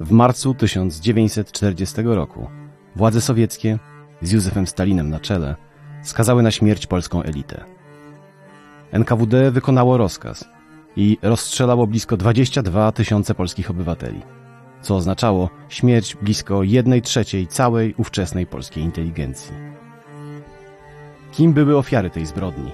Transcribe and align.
W 0.00 0.10
marcu 0.10 0.54
1940 0.54 2.02
roku 2.02 2.48
władze 2.96 3.20
sowieckie 3.20 3.78
z 4.22 4.32
Józefem 4.32 4.66
Stalinem 4.66 5.10
na 5.10 5.20
czele 5.20 5.56
skazały 6.02 6.42
na 6.42 6.50
śmierć 6.50 6.86
polską 6.86 7.22
elitę. 7.22 7.64
NKWD 8.92 9.50
wykonało 9.50 9.96
rozkaz 9.96 10.44
i 10.96 11.18
rozstrzelało 11.22 11.86
blisko 11.86 12.16
22 12.16 12.92
tysiące 12.92 13.34
polskich 13.34 13.70
obywateli, 13.70 14.22
co 14.82 14.96
oznaczało 14.96 15.50
śmierć 15.68 16.16
blisko 16.16 16.62
1 16.62 17.02
trzeciej 17.02 17.46
całej 17.46 17.94
ówczesnej 17.98 18.46
polskiej 18.46 18.84
inteligencji. 18.84 19.52
Kim 21.32 21.52
były 21.52 21.76
ofiary 21.78 22.10
tej 22.10 22.26
zbrodni? 22.26 22.70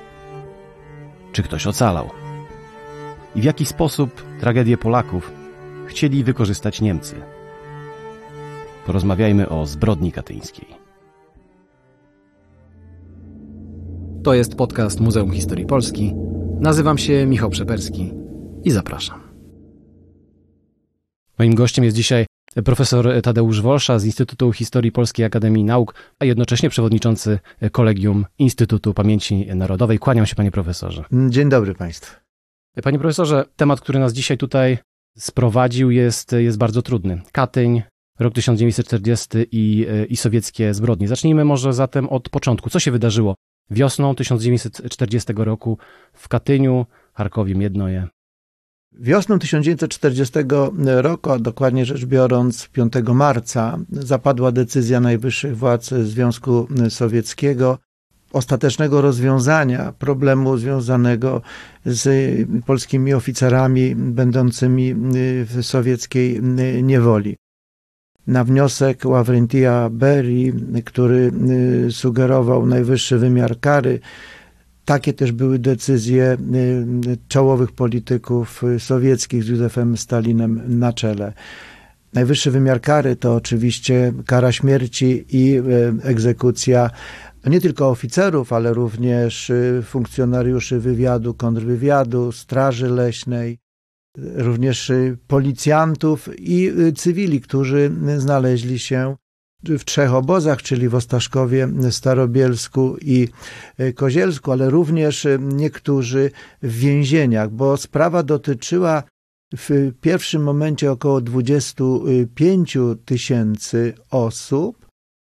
Czy 1.33 1.43
ktoś 1.43 1.67
ocalał? 1.67 2.11
I 3.35 3.41
w 3.41 3.45
jaki 3.45 3.67
sposób 3.67 4.23
tragedię 4.41 4.79
Polaków 4.79 5.40
chcieli 5.91 6.25
wykorzystać 6.25 6.81
Niemcy? 6.81 7.15
Porozmawiajmy 8.87 9.49
o 9.49 9.67
zbrodni 9.67 10.13
katyńskiej. 10.13 10.67
To 14.23 14.35
jest 14.35 14.55
podcast 14.55 15.01
Muzeum 15.01 15.33
Historii 15.33 15.67
Polski. 15.67 16.15
Nazywam 16.61 16.99
się 16.99 17.27
Michał 17.27 17.51
Przeperski 17.51 18.13
i 18.65 18.71
zapraszam. 18.71 19.21
Moim 21.39 21.55
gościem 21.55 21.85
jest 21.85 21.97
dzisiaj 21.97 22.27
profesor 22.65 23.23
Tadeusz 23.23 23.61
Wolsza 23.63 23.99
z 23.99 24.05
Instytutu 24.05 24.53
Historii 24.53 24.93
Polskiej 24.93 25.27
Akademii 25.27 25.65
Nauk, 25.65 25.95
a 26.19 26.25
jednocześnie 26.25 26.71
przewodniczący 26.71 27.39
Kolegium 27.73 28.27
Instytutu 28.39 28.95
Pamięci 28.95 29.47
Narodowej. 29.55 29.99
Kłaniam 29.99 30.27
się, 30.27 30.35
panie 30.35 30.51
profesorze. 30.51 31.05
Dzień 31.29 31.49
dobry 31.49 31.75
państwu. 31.75 32.17
Panie 32.83 32.99
profesorze, 32.99 33.45
temat, 33.57 33.81
który 33.81 33.99
nas 33.99 34.13
dzisiaj 34.13 34.39
tutaj 34.39 34.79
sprowadził, 35.21 35.91
jest, 35.91 36.33
jest 36.33 36.59
bardzo 36.59 36.83
trudny. 36.83 37.23
Katyń, 37.33 37.83
rok 38.19 38.35
1940 38.35 39.29
i, 39.53 39.87
i 40.09 40.17
sowieckie 40.17 40.75
zbrodnie. 40.75 41.09
Zacznijmy 41.09 41.45
może 41.45 41.73
zatem 41.73 42.09
od 42.09 42.29
początku. 42.29 42.71
Co 42.71 42.81
się 42.81 42.91
wydarzyło 42.91 43.35
wiosną 43.71 44.15
1940 44.15 45.33
roku 45.37 45.79
w 46.13 46.29
Katyniu, 46.29 46.87
Charkowie, 47.13 47.55
Miednoje? 47.55 48.09
Wiosną 48.93 49.39
1940 49.39 50.39
roku, 50.87 51.31
a 51.31 51.39
dokładnie 51.39 51.85
rzecz 51.85 52.05
biorąc 52.05 52.69
5 52.69 52.93
marca, 53.15 53.79
zapadła 53.91 54.53
decyzja 54.53 55.01
najwyższych 55.01 55.57
władz 55.57 55.91
Związku 55.91 56.69
Sowieckiego 56.89 57.79
ostatecznego 58.33 59.01
rozwiązania 59.01 59.93
problemu 59.99 60.57
związanego 60.57 61.43
z 61.87 62.09
polskimi 62.67 63.15
oficerami 63.15 63.95
będącymi 63.97 64.95
w 65.45 65.59
sowieckiej 65.63 66.41
niewoli. 66.83 67.37
Na 68.27 68.45
wniosek 68.45 69.05
Ławrentia 69.05 69.91
Berry, 69.91 70.53
który 70.85 71.33
sugerował 71.91 72.67
najwyższy 72.67 73.19
wymiar 73.19 73.61
kary, 73.61 74.01
takie 74.85 75.13
też 75.13 75.33
były 75.33 75.59
decyzje 75.59 76.37
czołowych 77.29 77.73
polityków 77.73 78.63
sowieckich 78.79 79.45
z 79.45 79.49
Józefem 79.49 79.97
Stalinem 79.97 80.63
na 80.79 80.93
czele. 80.93 81.33
Najwyższy 82.13 82.51
wymiar 82.51 82.81
kary 82.81 83.17
to 83.17 83.35
oczywiście 83.35 84.13
kara 84.27 84.53
śmierci 84.53 85.25
i 85.29 85.61
egzekucja 86.03 86.91
no 87.45 87.51
nie 87.51 87.61
tylko 87.61 87.89
oficerów, 87.91 88.53
ale 88.53 88.73
również 88.73 89.53
funkcjonariuszy 89.83 90.81
wywiadu, 90.81 91.35
kontrwywiadu, 91.35 92.33
straży 92.33 92.89
leśnej, 92.89 93.59
również 94.35 94.93
policjantów 95.27 96.29
i 96.39 96.73
cywili, 96.97 97.41
którzy 97.41 97.91
znaleźli 98.17 98.79
się 98.79 99.17
w 99.65 99.85
trzech 99.85 100.15
obozach, 100.15 100.63
czyli 100.63 100.89
w 100.89 100.95
Ostaszkowie, 100.95 101.69
Starobielsku 101.91 102.97
i 103.01 103.29
Kozielsku, 103.95 104.53
ale 104.53 104.71
również 104.71 105.27
niektórzy 105.41 106.31
w 106.63 106.79
więzieniach, 106.79 107.51
bo 107.51 107.77
sprawa 107.77 108.23
dotyczyła 108.23 109.03
w 109.57 109.93
pierwszym 110.01 110.43
momencie 110.43 110.93
około 110.93 111.21
25 111.21 112.79
tysięcy 113.05 113.95
osób. 114.11 114.90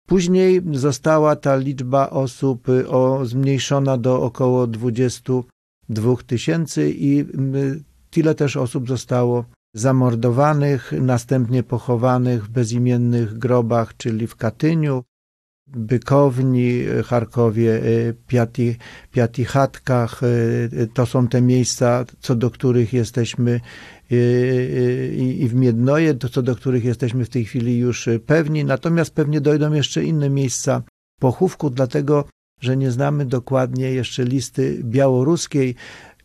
Później 0.08 0.62
została 0.72 1.36
ta 1.36 1.56
liczba 1.56 2.10
osób 2.10 2.68
o, 2.88 3.26
zmniejszona 3.26 3.98
do 3.98 4.22
około 4.22 4.68
22 4.68 6.16
tysięcy 6.28 6.94
i 6.98 7.26
tyle 8.10 8.36
też 8.36 8.58
osób 8.58 8.88
zostało 8.88 9.46
zamordowanych, 9.74 10.94
następnie 11.02 11.64
pochowanych 11.64 12.46
w 12.46 12.50
bezimiennych 12.50 13.38
grobach, 13.38 13.98
czyli 13.98 14.28
w 14.28 14.36
Katyniu, 14.36 15.04
Bykowni, 15.68 16.84
Charkowie, 17.06 17.82
Piati, 18.28 18.76
Piatichatkach. 19.12 20.22
To 20.94 21.06
są 21.06 21.28
te 21.28 21.42
miejsca, 21.42 22.06
co 22.20 22.36
do 22.36 22.52
których 22.52 22.94
jesteśmy 22.94 23.62
i 24.10 25.48
w 25.50 25.56
Miednoje, 25.56 26.16
co 26.16 26.42
do 26.42 26.56
których 26.56 26.86
jesteśmy 26.86 27.26
w 27.26 27.30
tej 27.30 27.46
chwili 27.46 27.78
już 27.78 28.10
pewni. 28.26 28.66
Natomiast 28.66 29.14
pewnie 29.14 29.42
dojdą 29.42 29.74
jeszcze 29.74 30.04
inne 30.04 30.30
miejsca 30.30 30.84
pochówku, 31.20 31.70
dlatego 31.70 32.26
że 32.62 32.78
nie 32.78 32.92
znamy 32.92 33.26
dokładnie 33.26 33.92
jeszcze 33.92 34.24
listy 34.26 34.82
białoruskiej. 34.84 35.76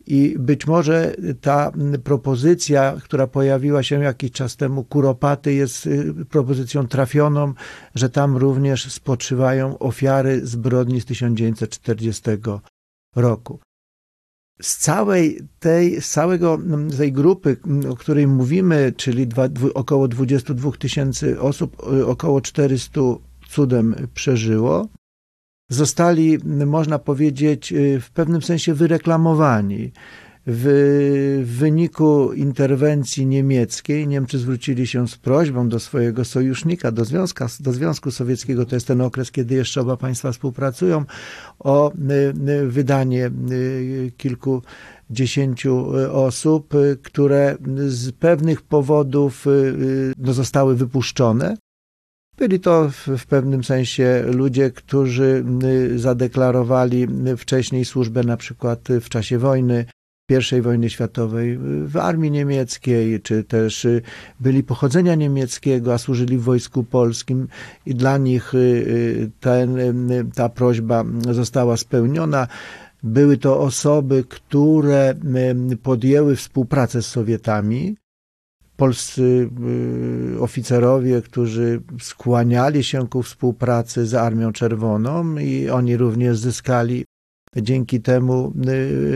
I 0.06 0.36
być 0.38 0.66
może 0.66 1.14
ta 1.40 1.72
propozycja, 2.04 2.96
która 3.04 3.26
pojawiła 3.26 3.82
się 3.82 4.02
jakiś 4.02 4.32
czas 4.32 4.56
temu, 4.56 4.84
Kuropaty, 4.84 5.54
jest 5.54 5.88
propozycją 6.30 6.86
trafioną, 6.86 7.52
że 7.94 8.10
tam 8.10 8.36
również 8.36 8.92
spoczywają 8.92 9.78
ofiary 9.78 10.46
zbrodni 10.46 11.00
z 11.00 11.04
1940 11.04 12.22
roku. 13.16 13.60
Z 14.62 14.76
całej 14.76 15.40
tej, 15.60 16.00
z 16.00 16.10
całego 16.10 16.58
tej 16.96 17.12
grupy, 17.12 17.56
o 17.90 17.96
której 17.96 18.26
mówimy, 18.26 18.92
czyli 18.96 19.26
dwa, 19.26 19.48
około 19.74 20.08
22 20.08 20.72
tysięcy 20.72 21.40
osób, 21.40 21.82
około 22.06 22.40
400 22.40 23.00
cudem 23.48 23.94
przeżyło 24.14 24.88
zostali, 25.72 26.38
można 26.66 26.98
powiedzieć, 26.98 27.74
w 28.00 28.10
pewnym 28.10 28.42
sensie 28.42 28.74
wyreklamowani. 28.74 29.92
W 30.46 31.42
wyniku 31.58 32.32
interwencji 32.32 33.26
niemieckiej 33.26 34.08
Niemcy 34.08 34.38
zwrócili 34.38 34.86
się 34.86 35.08
z 35.08 35.16
prośbą 35.16 35.68
do 35.68 35.80
swojego 35.80 36.24
sojusznika, 36.24 36.92
do, 36.92 37.04
Związka, 37.04 37.46
do 37.60 37.72
Związku 37.72 38.10
Sowieckiego, 38.10 38.66
to 38.66 38.76
jest 38.76 38.86
ten 38.86 39.00
okres, 39.00 39.30
kiedy 39.30 39.54
jeszcze 39.54 39.80
oba 39.80 39.96
państwa 39.96 40.32
współpracują, 40.32 41.04
o 41.58 41.92
wydanie 42.66 43.30
kilkudziesięciu 44.16 45.86
osób, 46.12 46.74
które 47.02 47.56
z 47.86 48.12
pewnych 48.12 48.62
powodów 48.62 49.46
no, 50.18 50.32
zostały 50.32 50.76
wypuszczone. 50.76 51.56
Byli 52.38 52.60
to 52.60 52.90
w, 53.18 53.26
pewnym 53.26 53.64
sensie 53.64 54.24
ludzie, 54.26 54.70
którzy 54.70 55.44
zadeklarowali 55.96 57.06
wcześniej 57.36 57.84
służbę 57.84 58.22
na 58.22 58.36
przykład 58.36 58.88
w 59.00 59.08
czasie 59.08 59.38
wojny, 59.38 59.86
I 60.58 60.60
wojny 60.60 60.90
światowej 60.90 61.58
w 61.86 61.96
armii 61.96 62.30
niemieckiej, 62.30 63.20
czy 63.20 63.44
też 63.44 63.86
byli 64.40 64.62
pochodzenia 64.62 65.14
niemieckiego, 65.14 65.94
a 65.94 65.98
służyli 65.98 66.38
w 66.38 66.42
wojsku 66.42 66.84
polskim 66.84 67.48
i 67.86 67.94
dla 67.94 68.18
nich 68.18 68.52
ten, 69.40 69.78
ta 70.34 70.48
prośba 70.48 71.04
została 71.30 71.76
spełniona. 71.76 72.46
Były 73.02 73.36
to 73.36 73.60
osoby, 73.60 74.24
które 74.28 75.14
podjęły 75.82 76.36
współpracę 76.36 77.02
z 77.02 77.06
Sowietami, 77.06 77.96
polscy 78.76 79.50
y, 80.34 80.40
oficerowie, 80.40 81.22
którzy 81.22 81.82
skłaniali 82.00 82.84
się 82.84 83.08
ku 83.08 83.22
współpracy 83.22 84.06
z 84.06 84.14
Armią 84.14 84.52
Czerwoną 84.52 85.36
i 85.36 85.70
oni 85.70 85.96
również 85.96 86.38
zyskali 86.38 87.04
dzięki 87.56 88.00
temu, 88.00 88.52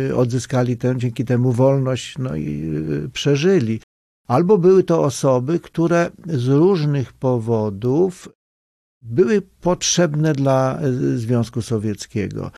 y, 0.08 0.16
odzyskali 0.16 0.76
tę, 0.76 0.94
dzięki 0.98 1.24
temu 1.24 1.52
wolność, 1.52 2.18
no 2.18 2.36
i 2.36 2.62
y, 3.04 3.08
przeżyli. 3.08 3.80
Albo 4.26 4.58
były 4.58 4.84
to 4.84 5.02
osoby, 5.02 5.60
które 5.60 6.10
z 6.26 6.48
różnych 6.48 7.12
powodów 7.12 8.28
były 9.02 9.42
potrzebne 9.42 10.32
dla 10.32 10.78
Związku 11.16 11.62
Sowieckiego. 11.62 12.50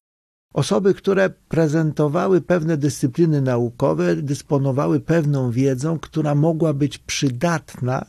Osoby, 0.55 0.95
które 0.95 1.31
prezentowały 1.31 2.41
pewne 2.41 2.77
dyscypliny 2.77 3.43
naukowe, 3.43 4.17
dysponowały 4.17 5.01
pewną 5.01 5.51
wiedzą, 5.51 5.99
która 5.99 6.35
mogła 6.35 6.73
być 6.73 6.99
przydatna 6.99 8.07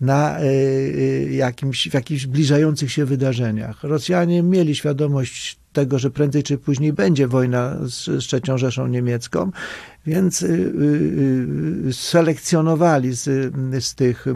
na 0.00 0.38
jakimś, 1.30 1.88
w 1.88 1.94
jakichś 1.94 2.22
zbliżających 2.22 2.92
się 2.92 3.04
wydarzeniach. 3.04 3.82
Rosjanie 3.82 4.42
mieli 4.42 4.74
świadomość 4.74 5.58
tego, 5.72 5.98
że 5.98 6.10
prędzej 6.10 6.42
czy 6.42 6.58
później 6.58 6.92
będzie 6.92 7.28
wojna 7.28 7.76
z, 7.82 8.04
z 8.04 8.18
trzecią 8.18 8.58
Rzeszą 8.58 8.86
Niemiecką, 8.86 9.50
więc 10.06 10.44
selekcjonowali 11.92 13.12
z, 13.12 13.54
z 13.84 13.94
tych 13.94 14.26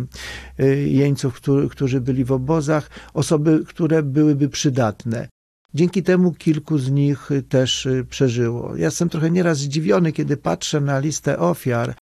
jeńców, 0.86 1.40
którzy 1.70 2.00
byli 2.00 2.24
w 2.24 2.32
obozach, 2.32 2.90
osoby, 3.14 3.64
które 3.66 4.02
byłyby 4.02 4.48
przydatne. 4.48 5.28
Dzięki 5.74 6.02
temu 6.02 6.32
kilku 6.32 6.78
z 6.78 6.90
nich 6.90 7.28
też 7.48 7.88
przeżyło. 8.08 8.76
Ja 8.76 8.84
jestem 8.84 9.08
trochę 9.08 9.30
nieraz 9.30 9.58
zdziwiony, 9.58 10.12
kiedy 10.12 10.36
patrzę 10.36 10.80
na 10.80 10.98
listę 10.98 11.38
ofiar, 11.38 11.94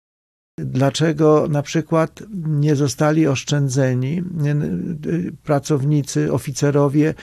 Dlaczego 0.59 1.48
na 1.50 1.62
przykład 1.62 2.24
nie 2.48 2.75
zostali 2.75 3.27
oszczędzeni 3.27 4.24
pracownicy, 5.44 6.33
oficerowie 6.33 7.13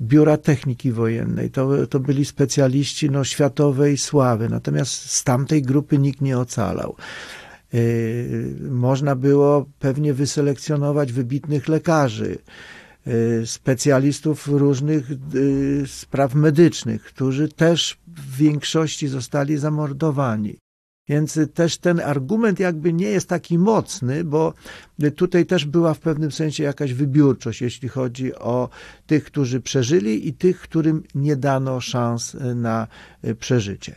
Biura 0.00 0.36
Techniki 0.36 0.92
Wojennej? 0.92 1.50
To, 1.50 1.86
to 1.86 2.00
byli 2.00 2.24
specjaliści 2.24 3.10
no, 3.10 3.24
światowej 3.24 3.98
sławy, 3.98 4.48
natomiast 4.48 5.10
z 5.10 5.24
tamtej 5.24 5.62
grupy 5.62 5.98
nikt 5.98 6.20
nie 6.20 6.38
ocalał. 6.38 6.96
Yy, 7.72 8.56
można 8.70 9.16
było 9.16 9.66
pewnie 9.78 10.14
wyselekcjonować 10.14 11.12
wybitnych 11.12 11.68
lekarzy, 11.68 12.38
yy, 13.06 13.46
specjalistów 13.46 14.48
różnych 14.48 15.10
spraw 15.86 16.34
medycznych, 16.34 17.02
którzy 17.02 17.48
też 17.48 17.98
w 18.06 18.36
większości 18.36 19.08
zostali 19.08 19.58
zamordowani. 19.58 20.56
Więc 21.10 21.38
też 21.54 21.78
ten 21.78 22.00
argument 22.00 22.60
jakby 22.60 22.92
nie 22.92 23.06
jest 23.06 23.28
taki 23.28 23.58
mocny, 23.58 24.24
bo 24.24 24.54
tutaj 25.16 25.46
też 25.46 25.64
była 25.64 25.94
w 25.94 25.98
pewnym 25.98 26.32
sensie 26.32 26.64
jakaś 26.64 26.92
wybiórczość, 26.92 27.60
jeśli 27.62 27.88
chodzi 27.88 28.34
o 28.34 28.68
tych, 29.06 29.24
którzy 29.24 29.60
przeżyli 29.60 30.28
i 30.28 30.32
tych, 30.32 30.60
którym 30.60 31.02
nie 31.14 31.36
dano 31.36 31.80
szans 31.80 32.36
na 32.54 32.86
przeżycie. 33.38 33.94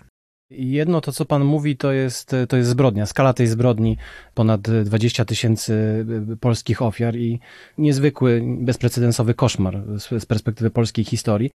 Jedno 0.49 1.01
to, 1.01 1.11
co 1.11 1.25
pan 1.25 1.43
mówi, 1.43 1.77
to 1.77 1.91
jest, 1.91 2.31
to 2.49 2.57
jest 2.57 2.69
zbrodnia. 2.69 3.05
Skala 3.05 3.33
tej 3.33 3.47
zbrodni 3.47 3.97
ponad 4.33 4.61
20 4.61 5.25
tysięcy 5.25 6.05
polskich 6.39 6.81
ofiar 6.81 7.15
i 7.15 7.39
niezwykły, 7.77 8.41
bezprecedensowy 8.59 9.33
koszmar 9.33 9.83
z, 9.99 10.23
z 10.23 10.25
perspektywy 10.25 10.69
polskiej 10.69 11.05
historii. 11.05 11.51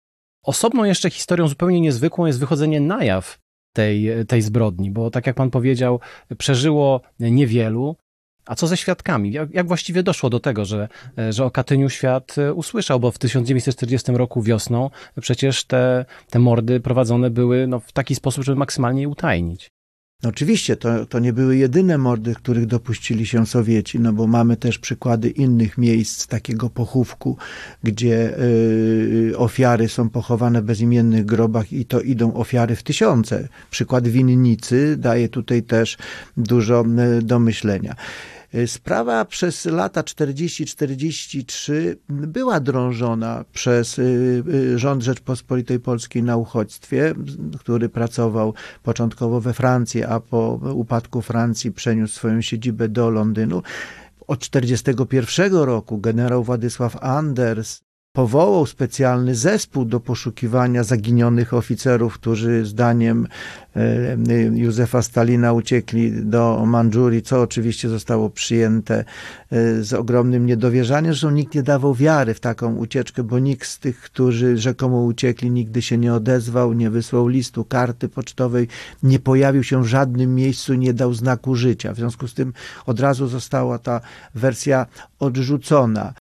Osobną 0.45 0.85
jeszcze 0.85 1.11
historią 1.11 1.49
zupełnie 1.49 1.81
niezwykłą 1.81 2.27
jest 2.27 2.41
wychodzenie 2.41 2.81
na 2.81 3.05
jaw 3.05 3.44
tej, 3.75 4.09
tej 4.29 4.43
zbrodni, 4.43 4.91
bo 4.91 5.11
tak 5.11 5.27
jak 5.27 5.37
pan 5.37 5.51
powiedział, 5.51 6.01
przeżyło 6.39 7.01
niewielu. 7.21 7.97
A 8.47 8.55
co 8.55 8.67
ze 8.67 8.77
świadkami? 8.77 9.33
Jak, 9.33 9.55
jak, 9.55 9.67
właściwie 9.67 10.03
doszło 10.03 10.31
do 10.31 10.41
tego, 10.41 10.65
że, 10.65 10.89
że 11.31 11.45
o 11.45 11.51
Katyniu 11.51 11.91
świat 11.91 12.37
usłyszał? 12.55 13.01
Bo 13.01 13.11
w 13.11 13.19
1940 13.19 14.13
roku 14.13 14.43
wiosną 14.43 14.91
przecież 15.21 15.65
te, 15.65 16.05
te 16.31 16.39
mordy 16.39 16.81
prowadzone 16.81 17.31
były 17.31 17.67
no, 17.67 17.81
w 17.81 17.93
taki 17.93 18.15
sposób, 18.15 18.45
żeby 18.45 18.59
maksymalnie 18.59 19.03
je 19.03 19.09
utajnić. 19.09 19.71
No 20.23 20.31
oczywiście, 20.31 20.77
to, 20.77 21.07
to 21.07 21.19
nie 21.19 21.33
były 21.33 21.57
jedyne 21.57 21.99
mordy, 21.99 22.35
których 22.35 22.67
dopuścili 22.67 23.27
się 23.27 23.47
Sowieci, 23.47 24.01
no 24.01 24.13
bo 24.13 24.27
mamy 24.27 24.57
też 24.57 24.79
przykłady 24.79 25.31
innych 25.31 25.79
miejsc 25.79 26.27
takiego 26.27 26.71
pochówku, 26.71 27.37
gdzie 27.83 28.39
y, 28.39 29.33
ofiary 29.37 29.89
są 29.89 30.09
pochowane 30.09 30.63
w 30.63 30.65
bezimiennych 30.65 31.25
grobach 31.25 31.73
i 31.73 31.85
to 31.85 32.01
idą 32.01 32.35
ofiary 32.35 32.77
w 32.77 32.83
tysiące. 32.83 33.49
Przykład 33.71 34.09
winnicy 34.09 34.97
daje 34.99 35.29
tutaj 35.29 35.63
też 35.63 35.97
dużo 36.37 36.85
y, 37.19 37.23
do 37.23 37.39
myślenia. 37.39 37.97
Sprawa 38.67 39.25
przez 39.25 39.65
lata 39.65 40.03
40-43 40.03 41.73
była 42.09 42.61
drążona 42.61 43.45
przez 43.53 43.99
y, 43.99 44.43
y, 44.49 44.79
rząd 44.79 45.03
Rzeczpospolitej 45.03 45.81
Polskiej 45.81 46.23
na 46.23 46.37
uchodźstwie, 46.37 47.15
który 47.59 47.89
pracował 47.89 48.55
początkowo 48.83 49.41
we 49.41 49.53
Francji, 49.53 50.05
a 50.05 50.21
po 50.21 50.61
upadku 50.75 51.23
Francji 51.23 51.73
przeniósł 51.73 52.15
swoją 52.15 52.41
siedzibę 52.41 52.89
do 52.89 53.11
Londynu. 53.11 53.63
Od 54.27 54.49
1941 54.49 55.53
roku 55.63 55.99
generał 55.99 56.45
Władysław 56.45 56.97
Anders 56.97 57.83
powołał 58.15 58.67
specjalny 58.67 59.35
zespół 59.35 59.85
do 59.85 60.01
poszukiwania 60.01 60.85
zaginionych 60.85 61.55
oficerów, 61.55 62.15
którzy 62.15 62.65
zdaniem 62.65 63.27
e, 63.77 64.17
Józefa 64.55 65.03
Stalina 65.03 65.53
uciekli 65.53 66.13
do 66.25 66.67
Mandżurii, 66.67 67.23
co 67.23 67.43
oczywiście 67.43 67.89
zostało 67.89 68.31
przyjęte 68.31 69.05
e, 69.51 69.83
z 69.83 69.93
ogromnym 69.93 70.47
niedowierzaniem, 70.47 71.13
że 71.13 71.33
nikt 71.33 71.55
nie 71.55 71.63
dawał 71.63 71.95
wiary 71.95 72.35
w 72.35 72.41
taką 72.41 72.77
ucieczkę, 72.77 73.23
bo 73.23 73.39
nikt 73.39 73.69
z 73.69 73.79
tych, 73.79 74.01
którzy 74.01 74.59
rzekomo 74.59 75.03
uciekli, 75.03 75.51
nigdy 75.51 75.83
się 75.83 75.99
nie 75.99 76.15
odezwał, 76.15 76.73
nie 76.73 76.91
wysłał 76.91 77.29
listu, 77.29 77.65
karty 77.65 78.09
pocztowej, 78.09 78.69
nie 79.03 79.19
pojawił 79.19 79.63
się 79.63 79.83
w 79.83 79.87
żadnym 79.87 80.35
miejscu, 80.35 80.75
nie 80.75 80.95
dał 80.95 81.15
znaku 81.15 81.55
życia. 81.55 81.93
W 81.93 81.97
związku 81.97 82.29
z 82.29 82.35
tym 82.35 82.53
od 82.87 83.01
razu 83.01 83.27
została 83.27 83.79
ta 83.79 84.01
wersja 84.35 84.87
odrzucona. 85.19 86.24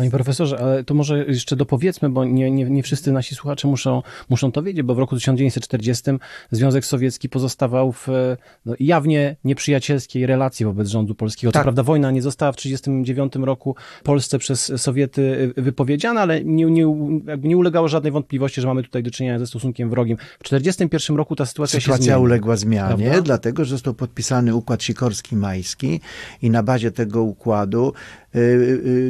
Panie 0.00 0.10
profesorze, 0.10 0.58
ale 0.58 0.84
to 0.84 0.94
może 0.94 1.24
jeszcze 1.24 1.56
dopowiedzmy, 1.56 2.08
bo 2.08 2.24
nie, 2.24 2.50
nie, 2.50 2.64
nie 2.64 2.82
wszyscy 2.82 3.12
nasi 3.12 3.34
słuchacze 3.34 3.68
muszą, 3.68 4.02
muszą 4.28 4.52
to 4.52 4.62
wiedzieć, 4.62 4.82
bo 4.82 4.94
w 4.94 4.98
roku 4.98 5.16
1940 5.16 6.10
Związek 6.50 6.84
Sowiecki 6.84 7.28
pozostawał 7.28 7.92
w 7.92 8.08
no, 8.66 8.74
jawnie 8.80 9.36
nieprzyjacielskiej 9.44 10.26
relacji 10.26 10.66
wobec 10.66 10.88
rządu 10.88 11.14
polskiego. 11.14 11.52
Tak. 11.52 11.60
Co 11.60 11.64
prawda 11.64 11.82
wojna 11.82 12.10
nie 12.10 12.22
została 12.22 12.52
w 12.52 12.56
1939 12.56 13.46
roku 13.46 13.76
Polsce 14.02 14.38
przez 14.38 14.72
Sowiety 14.76 15.52
wypowiedziana, 15.56 16.20
ale 16.20 16.44
nie, 16.44 16.64
nie, 16.64 16.86
nie 17.42 17.56
ulegało 17.56 17.88
żadnej 17.88 18.12
wątpliwości, 18.12 18.60
że 18.60 18.66
mamy 18.66 18.82
tutaj 18.82 19.02
do 19.02 19.10
czynienia 19.10 19.38
ze 19.38 19.46
stosunkiem 19.46 19.90
wrogim. 19.90 20.16
W 20.16 20.42
1941 20.42 21.16
roku 21.16 21.36
ta 21.36 21.46
sytuacja, 21.46 21.80
sytuacja 21.80 22.04
się 22.04 22.10
zmieni. 22.12 22.22
uległa 22.22 22.56
zmianie, 22.56 23.04
prawda? 23.04 23.22
dlatego 23.22 23.64
że 23.64 23.70
został 23.70 23.94
podpisany 23.94 24.54
układ 24.54 24.80
Sikorski-Majski 24.80 26.00
i 26.42 26.50
na 26.50 26.62
bazie 26.62 26.90
tego 26.90 27.22
układu 27.22 27.92
y, 28.29 28.29
y, 28.29 28.29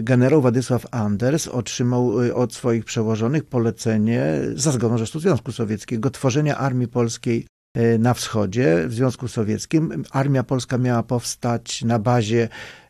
generał 0.02 0.40
Władysław 0.40 0.86
Anders 0.90 1.48
otrzymał 1.48 2.22
y, 2.22 2.34
od 2.34 2.54
swoich 2.54 2.84
przełożonych 2.84 3.44
polecenie 3.44 4.24
za 4.54 4.72
zgodą 4.72 4.98
Rzesztu 4.98 5.20
Związku 5.20 5.52
Sowieckiego 5.52 6.10
tworzenia 6.10 6.56
armii 6.56 6.88
polskiej 6.88 7.46
y, 7.76 7.98
na 7.98 8.14
wschodzie 8.14 8.84
w 8.86 8.94
Związku 8.94 9.28
Sowieckim. 9.28 10.02
Armia 10.10 10.42
polska 10.42 10.78
miała 10.78 11.02
powstać 11.02 11.84
na 11.84 11.98
bazie 11.98 12.48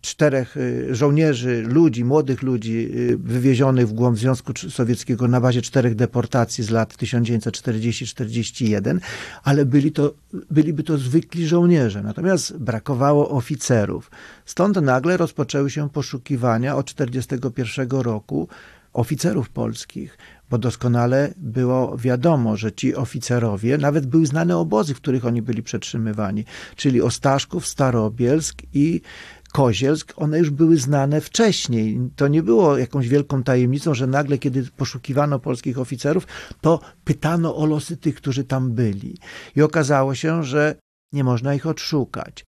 czterech 0.00 0.56
y, 0.56 0.94
żołnierzy, 0.94 1.62
ludzi, 1.62 2.04
młodych 2.04 2.42
ludzi 2.42 2.90
y, 2.96 3.18
wywiezionych 3.18 3.88
w 3.88 3.92
głąb 3.92 4.18
Związku 4.18 4.52
Sowieckiego 4.68 5.28
na 5.28 5.40
bazie 5.40 5.62
czterech 5.62 5.94
deportacji 5.94 6.64
z 6.64 6.70
lat 6.70 6.94
1940-41, 6.94 8.98
ale 9.44 9.64
byli 9.64 9.92
to, 9.92 10.14
byliby 10.50 10.82
to 10.82 10.98
zwykli 10.98 11.46
żołnierze. 11.46 12.02
Natomiast 12.02 12.58
brakowało 12.58 13.30
oficerów. 13.30 14.10
Stąd 14.46 14.76
nagle 14.76 15.16
rozpoczęły 15.16 15.70
się 15.70 15.90
poszukiwania 15.90 16.76
od 16.76 16.94
1941 16.94 18.00
roku 18.00 18.48
oficerów 18.92 19.50
polskich, 19.50 20.18
bo 20.52 20.58
doskonale 20.58 21.34
było 21.36 21.96
wiadomo, 21.96 22.56
że 22.56 22.72
ci 22.72 22.94
oficerowie, 22.94 23.78
nawet 23.78 24.06
były 24.06 24.26
znane 24.26 24.56
obozy, 24.56 24.94
w 24.94 24.96
których 24.96 25.26
oni 25.26 25.42
byli 25.42 25.62
przetrzymywani, 25.62 26.44
czyli 26.76 27.02
Ostaszków, 27.02 27.66
Starobielsk 27.66 28.62
i 28.74 29.00
Kozielsk, 29.52 30.12
one 30.16 30.38
już 30.38 30.50
były 30.50 30.76
znane 30.76 31.20
wcześniej. 31.20 32.00
To 32.16 32.28
nie 32.28 32.42
było 32.42 32.78
jakąś 32.78 33.08
wielką 33.08 33.42
tajemnicą, 33.42 33.94
że 33.94 34.06
nagle, 34.06 34.38
kiedy 34.38 34.64
poszukiwano 34.76 35.38
polskich 35.38 35.78
oficerów, 35.78 36.26
to 36.60 36.80
pytano 37.04 37.56
o 37.56 37.66
losy 37.66 37.96
tych, 37.96 38.14
którzy 38.14 38.44
tam 38.44 38.72
byli. 38.72 39.16
I 39.56 39.62
okazało 39.62 40.14
się, 40.14 40.44
że 40.44 40.74
nie 41.12 41.24
można 41.24 41.54
ich 41.54 41.66
odszukać 41.66 42.44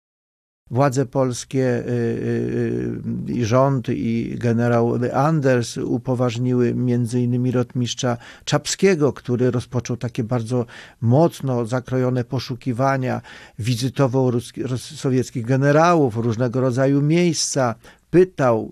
władze 0.70 1.06
polskie 1.06 1.78
y, 1.78 1.90
y, 1.90 3.30
y, 3.30 3.32
i 3.32 3.44
rząd 3.44 3.88
i 3.88 4.34
generał 4.38 4.98
Anders 5.14 5.76
upoważniły 5.76 6.74
między 6.74 7.20
innymi 7.20 7.50
rotmistrza 7.50 8.16
Czapskiego, 8.44 9.12
który 9.12 9.50
rozpoczął 9.50 9.96
takie 9.96 10.24
bardzo 10.24 10.66
mocno 11.00 11.66
zakrojone 11.66 12.24
poszukiwania, 12.24 13.20
wizytował 13.58 14.32
sowieckich 14.76 15.46
generałów, 15.46 16.16
różnego 16.16 16.60
rodzaju 16.60 17.02
miejsca, 17.02 17.74
pytał, 18.10 18.70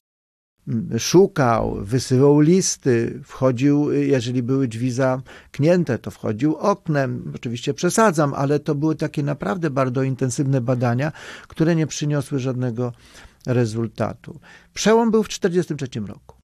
szukał, 0.99 1.77
wysyłał 1.81 2.41
listy, 2.41 3.21
wchodził, 3.25 3.93
jeżeli 3.93 4.43
były 4.43 4.69
drzwi 4.69 4.91
zamknięte, 4.91 5.99
to 5.99 6.11
wchodził 6.11 6.57
oknem. 6.57 7.33
Oczywiście 7.35 7.75
przesadzam, 7.75 8.35
ale 8.35 8.61
to 8.61 8.75
były 8.75 8.97
takie 8.97 9.23
naprawdę 9.23 9.71
bardzo 9.71 10.03
intensywne 10.03 10.61
badania, 10.61 11.13
które 11.49 11.77
nie 11.77 11.87
przyniosły 11.87 12.39
żadnego 12.39 12.93
rezultatu. 13.47 14.41
Przełom 14.75 15.11
był 15.11 15.23
w 15.23 15.29
1943 15.29 16.13
roku. 16.13 16.37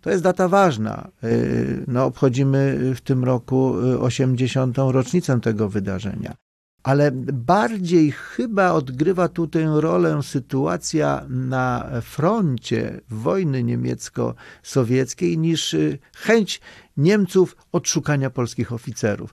To 0.00 0.10
jest 0.10 0.22
data 0.22 0.48
ważna. 0.48 1.10
Y, 1.24 1.84
no, 1.88 2.04
obchodzimy 2.04 2.78
w 2.94 3.00
tym 3.00 3.24
roku 3.24 3.74
80. 4.00 4.78
rocznicę 4.78 5.40
tego 5.40 5.68
wydarzenia. 5.68 6.34
Ale 6.82 7.10
bardziej 7.32 8.12
chyba 8.12 8.72
odgrywa 8.72 9.28
tutaj 9.28 9.64
rolę 9.66 10.22
sytuacja 10.22 11.26
na 11.28 11.90
froncie 12.02 13.00
wojny 13.08 13.64
niemiecko-sowieckiej 13.64 15.38
niż 15.38 15.74
y, 15.74 15.98
chęć 16.16 16.60
Niemców 16.96 17.56
odszukania 17.72 18.30
polskich 18.30 18.72
oficerów. 18.72 19.30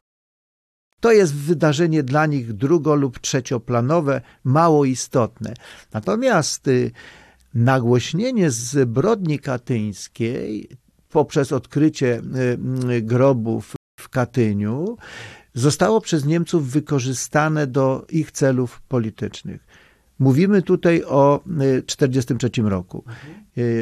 To 0.99 1.11
jest 1.11 1.35
wydarzenie 1.35 2.03
dla 2.03 2.25
nich 2.25 2.53
drugo- 2.53 2.95
lub 2.95 3.19
trzecioplanowe, 3.19 4.21
mało 4.43 4.85
istotne. 4.85 5.53
Natomiast 5.93 6.67
y, 6.67 6.91
nagłośnienie 7.53 8.51
zbrodni 8.51 9.39
katyńskiej 9.39 10.69
poprzez 11.09 11.51
odkrycie 11.51 12.21
y, 12.89 13.01
grobów 13.01 13.73
w 13.99 14.09
Katyniu 14.09 14.97
zostało 15.57 16.01
przez 16.01 16.25
Niemców 16.25 16.71
wykorzystane 16.71 17.67
do 17.67 18.05
ich 18.09 18.31
celów 18.31 18.81
politycznych. 18.81 19.67
Mówimy 20.19 20.61
tutaj 20.61 21.03
o 21.03 21.43
1943 21.87 22.61
roku. 22.61 23.03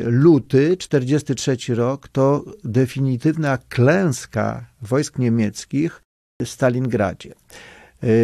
Luty 0.05 0.77
1943 0.77 1.75
rok 1.75 2.07
to 2.07 2.45
definitywna 2.63 3.57
klęska 3.57 4.65
wojsk 4.81 5.19
niemieckich 5.19 6.01
w 6.41 6.47
Stalingradzie. 6.47 7.33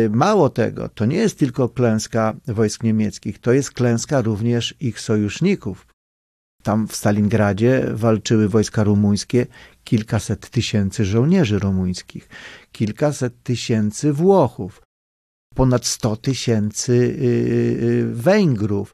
Mało 0.10 0.50
tego, 0.50 0.90
to 0.90 1.06
nie 1.06 1.18
jest 1.18 1.40
tylko 1.40 1.70
klęska 1.70 2.34
wojsk 2.48 2.84
niemieckich, 2.84 3.40
to 3.40 3.52
jest 3.54 3.72
klęska 3.72 4.22
również 4.22 4.76
ich 4.80 5.00
sojuszników. 5.00 5.91
Tam 6.64 6.88
w 6.88 6.96
Stalingradzie 6.96 7.86
walczyły 7.94 8.50
wojska 8.50 8.84
rumuńskie, 8.84 9.48
kilkaset 9.84 10.50
tysięcy 10.50 11.06
żołnierzy 11.06 11.60
rumuńskich, 11.60 12.30
kilkaset 12.72 13.44
tysięcy 13.44 14.14
Włochów, 14.14 14.82
ponad 15.56 15.86
sto 15.86 16.16
tysięcy 16.16 16.94
y, 16.94 17.26
y, 17.84 18.08
Węgrów, 18.14 18.94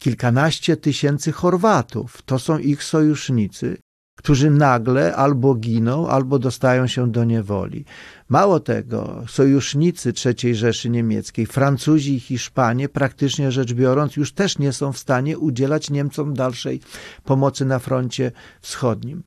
kilkanaście 0.00 0.76
tysięcy 0.76 1.32
Chorwatów. 1.32 2.22
To 2.22 2.38
są 2.38 2.58
ich 2.58 2.84
sojusznicy, 2.84 3.76
którzy 4.22 4.50
nagle 4.50 5.16
albo 5.16 5.54
giną, 5.54 6.08
albo 6.08 6.38
dostają 6.38 6.86
się 6.86 7.10
do 7.10 7.24
niewoli. 7.24 7.84
Mało 8.28 8.60
tego, 8.60 9.24
sojusznicy 9.28 10.12
III 10.24 10.54
Rzeszy 10.54 10.90
Niemieckiej, 10.90 11.46
Francuzi 11.46 12.14
i 12.14 12.20
Hiszpanie, 12.20 12.88
praktycznie 12.88 13.52
rzecz 13.52 13.72
biorąc, 13.72 14.16
już 14.16 14.32
też 14.32 14.58
nie 14.58 14.72
są 14.72 14.92
w 14.92 14.98
stanie 14.98 15.38
udzielać 15.38 15.90
Niemcom 15.90 16.34
dalszej 16.34 16.80
pomocy 17.24 17.64
na 17.64 17.78
froncie 17.78 18.32
wschodnim. 18.60 19.22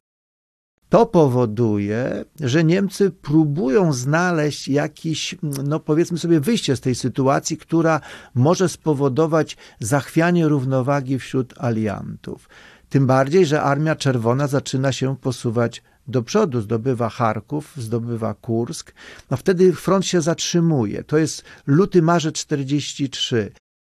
To 0.89 1.05
powoduje, 1.05 2.25
że 2.39 2.63
Niemcy 2.63 3.11
próbują 3.11 3.93
znaleźć 3.93 4.67
jakiś, 4.67 5.35
no 5.63 5.79
powiedzmy 5.79 6.17
sobie, 6.17 6.39
wyjście 6.39 6.75
z 6.75 6.81
tej 6.81 6.95
sytuacji, 6.95 7.57
która 7.57 8.01
może 8.35 8.69
spowodować 8.69 9.57
zachwianie 9.79 10.47
równowagi 10.47 11.19
wśród 11.19 11.53
aliantów. 11.57 12.49
Tym 12.89 13.07
bardziej, 13.07 13.45
że 13.45 13.61
Armia 13.61 13.95
Czerwona 13.95 14.47
zaczyna 14.47 14.91
się 14.91 15.17
posuwać 15.17 15.83
do 16.07 16.23
przodu, 16.23 16.61
zdobywa 16.61 17.09
Charków, 17.09 17.73
zdobywa 17.77 18.33
Kursk. 18.33 18.93
No 19.31 19.37
wtedy 19.37 19.73
front 19.73 20.05
się 20.05 20.21
zatrzymuje. 20.21 21.03
To 21.03 21.17
jest 21.17 21.43
luty, 21.67 22.01
marzec 22.01 22.35
43. 22.35 23.51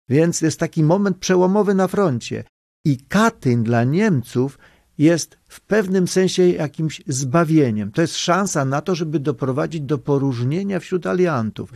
Więc 0.09 0.41
jest 0.41 0.59
taki 0.59 0.83
moment 0.83 1.17
przełomowy 1.17 1.75
na 1.75 1.87
froncie. 1.87 2.43
I 2.85 2.97
Katyn 2.97 3.63
dla 3.63 3.83
Niemców 3.83 4.59
jest 4.97 5.37
w 5.47 5.61
pewnym 5.61 6.07
sensie 6.07 6.49
jakimś 6.49 7.01
zbawieniem. 7.07 7.91
To 7.91 8.01
jest 8.01 8.17
szansa 8.17 8.65
na 8.65 8.81
to, 8.81 8.95
żeby 8.95 9.19
doprowadzić 9.19 9.81
do 9.81 9.97
poróżnienia 9.97 10.79
wśród 10.79 11.07
aliantów. 11.07 11.73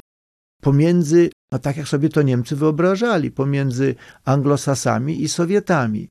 Pomiędzy, 0.62 1.30
no 1.52 1.60
tak 1.60 1.78
jak 1.78 1.88
sobie 1.88 2.10
to 2.10 2.22
Niemcy 2.22 2.56
wyobrażali, 2.56 3.32
pomiędzy 3.32 3.96
Anglosasami 4.26 5.24
i 5.24 5.30
Sowietami. 5.30 6.10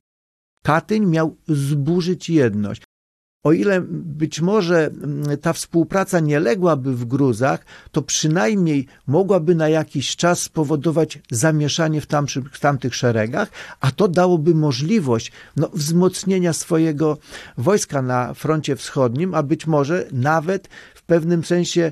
Katyń 0.63 1.05
miał 1.05 1.35
zburzyć 1.47 2.29
jedność. 2.29 2.81
O 3.43 3.51
ile 3.51 3.81
być 3.91 4.41
może 4.41 4.85
mm, 4.85 5.37
ta 5.37 5.53
współpraca 5.53 6.19
nie 6.19 6.39
ległaby 6.39 6.95
w 6.95 7.05
gruzach, 7.05 7.65
to 7.91 8.01
przynajmniej 8.01 8.87
mogłaby 9.07 9.55
na 9.55 9.69
jakiś 9.69 10.15
czas 10.15 10.39
spowodować 10.39 11.19
zamieszanie 11.31 12.01
w, 12.01 12.05
tamtych, 12.05 12.51
w 12.51 12.59
tamtych 12.59 12.95
szeregach, 12.95 13.49
a 13.79 13.91
to 13.91 14.07
dałoby 14.07 14.55
możliwość 14.55 15.31
no, 15.55 15.69
wzmocnienia 15.73 16.53
swojego 16.53 17.17
wojska 17.57 18.01
na 18.01 18.33
froncie 18.33 18.75
wschodnim, 18.75 19.35
a 19.35 19.43
być 19.43 19.67
może 19.67 20.07
nawet 20.11 20.69
w 20.95 21.03
pewnym 21.03 21.43
sensie 21.43 21.91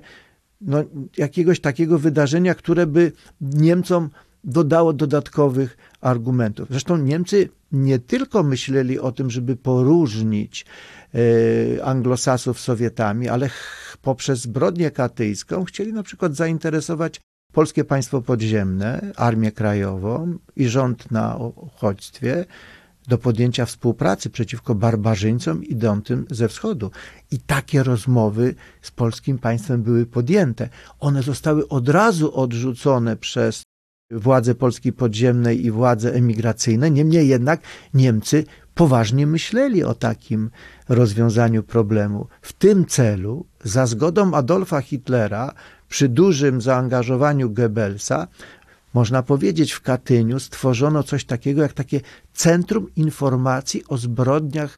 no, 0.61 0.83
jakiegoś 1.17 1.59
takiego 1.59 1.99
wydarzenia, 1.99 2.55
które 2.55 2.87
by 2.87 3.11
Niemcom 3.41 4.09
dodało 4.43 4.93
dodatkowych 4.93 5.77
argumentów. 6.01 6.67
Zresztą 6.69 6.97
Niemcy 6.97 7.49
nie 7.71 7.99
tylko 7.99 8.43
myśleli 8.43 8.99
o 8.99 9.11
tym, 9.11 9.31
żeby 9.31 9.55
poróżnić 9.55 10.65
e, 11.75 11.85
anglosasów 11.85 12.59
Sowietami, 12.59 13.29
ale 13.29 13.49
poprzez 14.01 14.41
zbrodnię 14.41 14.91
katyjską 14.91 15.63
chcieli 15.63 15.93
na 15.93 16.03
przykład 16.03 16.35
zainteresować 16.35 17.21
polskie 17.53 17.83
państwo 17.83 18.21
podziemne, 18.21 19.11
armię 19.15 19.51
krajową 19.51 20.37
i 20.55 20.67
rząd 20.67 21.11
na 21.11 21.35
uchodźstwie 21.35 22.45
do 23.07 23.17
podjęcia 23.17 23.65
współpracy 23.65 24.29
przeciwko 24.29 24.75
barbarzyńcom 24.75 25.63
idącym 25.63 26.25
ze 26.29 26.47
wschodu. 26.47 26.91
I 27.31 27.39
takie 27.39 27.83
rozmowy 27.83 28.55
z 28.81 28.91
polskim 28.91 29.37
państwem 29.37 29.83
były 29.83 30.05
podjęte. 30.05 30.69
One 30.99 31.23
zostały 31.23 31.67
od 31.67 31.89
razu 31.89 32.35
odrzucone 32.35 33.17
przez 33.17 33.63
władze 34.11 34.55
Polski 34.55 34.93
podziemnej 34.93 35.65
i 35.65 35.71
władze 35.71 36.13
emigracyjne. 36.13 36.91
Niemniej 36.91 37.27
jednak 37.27 37.61
Niemcy 37.93 38.43
poważnie 38.75 39.27
myśleli 39.27 39.83
o 39.83 39.93
takim 39.93 40.49
rozwiązaniu 40.89 41.63
problemu. 41.63 42.27
W 42.41 42.53
tym 42.53 42.85
celu, 42.85 43.45
za 43.63 43.85
zgodą 43.85 44.33
Adolfa 44.33 44.81
Hitlera, 44.81 45.53
przy 45.89 46.09
dużym 46.09 46.61
zaangażowaniu 46.61 47.49
Goebbelsa, 47.49 48.27
można 48.93 49.23
powiedzieć, 49.23 49.71
w 49.71 49.81
Katyniu 49.81 50.39
stworzono 50.39 51.03
coś 51.03 51.25
takiego 51.25 51.61
jak 51.61 51.73
takie 51.73 52.01
Centrum 52.33 52.87
Informacji 52.95 53.83
o 53.87 53.97
Zbrodniach 53.97 54.75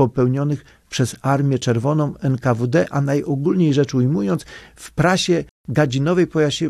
popełnionych 0.00 0.64
przez 0.88 1.16
Armię 1.22 1.58
Czerwoną 1.58 2.14
NKWD, 2.18 2.86
a 2.90 3.00
najogólniej 3.00 3.74
rzecz 3.74 3.94
ujmując, 3.94 4.44
w 4.76 4.92
prasie 4.92 5.44
gadzinowej 5.68 6.26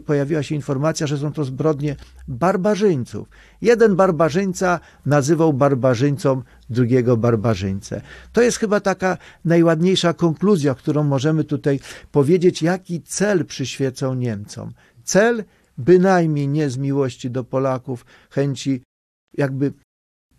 pojawiła 0.07 0.43
się 0.43 0.55
informacja, 0.55 1.07
że 1.07 1.19
są 1.19 1.33
to 1.33 1.45
zbrodnie 1.45 1.97
barbarzyńców. 2.29 3.29
Jeden 3.63 3.97
barbarzyńca 3.97 4.81
nazywał 5.07 5.53
barbarzyńcą 5.53 6.43
drugiego 6.71 7.17
barbarzyńcę. 7.17 8.01
To 8.33 8.43
jest 8.43 8.59
chyba 8.59 8.81
taka 8.81 9.19
najładniejsza 9.45 10.13
konkluzja, 10.13 10.75
którą 10.75 11.05
możemy 11.05 11.45
tutaj 11.45 11.81
powiedzieć, 12.13 12.63
jaki 12.63 13.03
cel 13.03 13.47
przyświecał 13.47 14.15
Niemcom. 14.15 14.73
Cel 15.05 15.45
bynajmniej 15.79 16.49
nie 16.49 16.71
z 16.71 16.77
miłości 16.77 17.31
do 17.31 17.45
Polaków, 17.45 18.07
chęci 18.31 18.83
jakby 19.33 19.73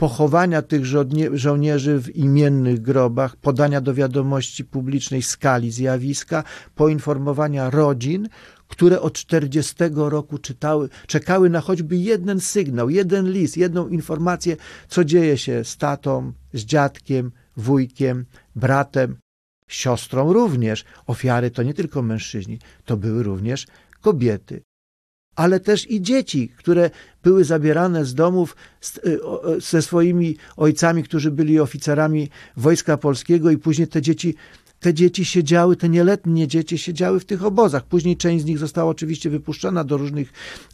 pochowania 0.01 0.61
tych 0.61 0.85
żołnierzy 1.33 1.99
w 1.99 2.15
imiennych 2.15 2.81
grobach, 2.81 3.35
podania 3.35 3.81
do 3.81 3.93
wiadomości 3.93 4.65
publicznej 4.65 5.21
skali 5.21 5.71
zjawiska, 5.71 6.43
poinformowania 6.75 7.69
rodzin, 7.69 8.29
które 8.67 9.01
od 9.01 9.13
40 9.13 9.75
roku 9.95 10.37
czytały, 10.37 10.89
czekały 11.07 11.49
na 11.49 11.61
choćby 11.61 11.95
jeden 11.97 12.39
sygnał, 12.39 12.89
jeden 12.89 13.31
list, 13.31 13.57
jedną 13.57 13.87
informację, 13.87 14.57
co 14.87 15.05
dzieje 15.05 15.37
się 15.37 15.63
z 15.63 15.77
tatą, 15.77 16.33
z 16.53 16.61
dziadkiem, 16.65 17.31
wujkiem, 17.57 18.25
bratem, 18.55 19.17
siostrą 19.67 20.33
również. 20.33 20.85
Ofiary 21.07 21.51
to 21.51 21.63
nie 21.63 21.73
tylko 21.73 22.01
mężczyźni, 22.01 22.59
to 22.85 22.97
były 22.97 23.23
również 23.23 23.67
kobiety 24.01 24.61
ale 25.35 25.59
też 25.59 25.91
i 25.91 26.01
dzieci, 26.01 26.49
które 26.57 26.89
były 27.23 27.43
zabierane 27.43 28.05
z 28.05 28.13
domów 28.13 28.55
y, 29.05 29.19
ze 29.61 29.81
swoimi 29.81 30.37
ojcami, 30.57 31.03
którzy 31.03 31.31
byli 31.31 31.59
oficerami 31.59 32.29
Wojska 32.57 32.97
Polskiego 32.97 33.51
i 33.51 33.57
później 33.57 33.87
te 33.87 34.01
dzieci 34.01 34.35
te 34.79 34.93
dzieci 34.93 35.25
siedziały, 35.25 35.75
te 35.75 35.89
nieletnie 35.89 36.47
dzieci 36.47 36.77
siedziały 36.77 37.19
w 37.19 37.25
tych 37.25 37.45
obozach. 37.45 37.83
Później 37.83 38.17
część 38.17 38.43
z 38.43 38.47
nich 38.47 38.57
została 38.57 38.89
oczywiście 38.89 39.29
wypuszczona 39.29 39.83
do 39.83 39.97
różnych 39.97 40.33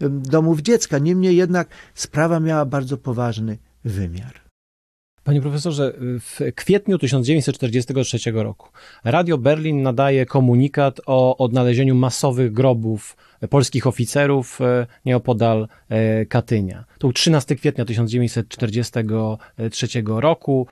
domów 0.09 0.61
dziecka. 0.61 0.99
Niemniej 0.99 1.35
jednak 1.35 1.67
sprawa 1.95 2.39
miała 2.39 2.65
bardzo 2.65 2.97
poważny 2.97 3.57
wymiar. 3.85 4.46
Panie 5.27 5.41
profesorze, 5.41 5.93
w 5.99 6.39
kwietniu 6.55 6.97
1943 6.97 8.31
roku 8.31 8.69
Radio 9.03 9.37
Berlin 9.37 9.81
nadaje 9.81 10.25
komunikat 10.25 11.01
o 11.05 11.37
odnalezieniu 11.37 11.95
masowych 11.95 12.51
grobów 12.51 13.17
polskich 13.49 13.87
oficerów 13.87 14.61
e, 14.61 14.87
nieopodal 15.05 15.67
e, 15.89 16.25
Katynia. 16.25 16.85
To 16.97 17.07
był 17.07 17.13
13 17.13 17.55
kwietnia 17.55 17.85
1943 17.85 19.87
roku. 20.05 20.67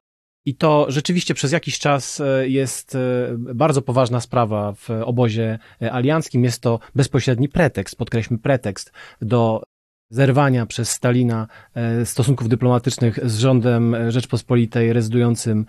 I 0.45 0.55
to 0.55 0.85
rzeczywiście 0.89 1.33
przez 1.33 1.51
jakiś 1.51 1.79
czas 1.79 2.21
e, 2.21 2.49
jest 2.49 2.97
bardzo 3.37 3.81
poważna 3.81 4.19
sprawa 4.19 4.73
w 4.73 4.89
obozie 4.89 5.59
alianckim. 5.91 6.43
Jest 6.43 6.61
to 6.61 6.79
bezpośredni 6.95 7.49
pretekst, 7.49 7.95
podkreślmy 7.95 8.39
pretekst 8.39 8.91
do 9.21 9.63
zerwania 10.09 10.65
przez 10.65 10.89
Stalina 10.89 11.47
e, 11.75 12.05
stosunków 12.05 12.49
dyplomatycznych 12.49 13.19
z 13.23 13.39
rządem 13.39 13.95
Rzeczpospolitej 14.09 14.93
rezydującym 14.93 15.59
e, 15.59 15.65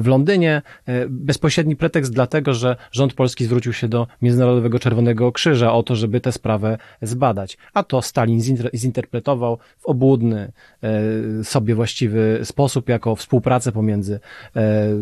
w 0.00 0.06
Londynie. 0.06 0.62
E, 0.86 1.06
bezpośredni 1.08 1.76
pretekst 1.76 2.12
dlatego, 2.12 2.54
że 2.54 2.76
rząd 2.92 3.14
polski 3.14 3.44
zwrócił 3.44 3.72
się 3.72 3.88
do 3.88 4.06
Międzynarodowego 4.22 4.78
Czerwonego 4.78 5.32
Krzyża 5.32 5.72
o 5.72 5.82
to, 5.82 5.96
żeby 5.96 6.20
tę 6.20 6.32
sprawę 6.32 6.78
zbadać. 7.02 7.58
A 7.74 7.82
to 7.82 8.02
Stalin 8.02 8.40
zinterpretował 8.74 9.58
w 9.78 9.86
obłudny, 9.86 10.52
sobie 11.42 11.74
właściwy 11.74 12.40
sposób, 12.44 12.88
jako 12.88 13.16
współpracę 13.16 13.72
pomiędzy 13.72 14.20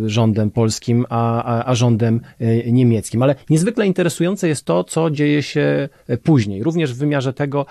rządem 0.07 0.51
polskim 0.51 1.07
a, 1.09 1.43
a, 1.43 1.65
a 1.65 1.75
rządem 1.75 2.21
niemieckim. 2.67 3.23
Ale 3.23 3.35
niezwykle 3.51 3.87
interesujące 3.87 4.49
jest 4.49 4.65
to, 4.65 4.85
co 4.85 5.11
dzieje 5.11 5.43
się 5.43 5.89
później, 6.23 6.63
również 6.63 6.95
w 6.95 6.99
wymiarze 6.99 7.33
tego, 7.33 7.67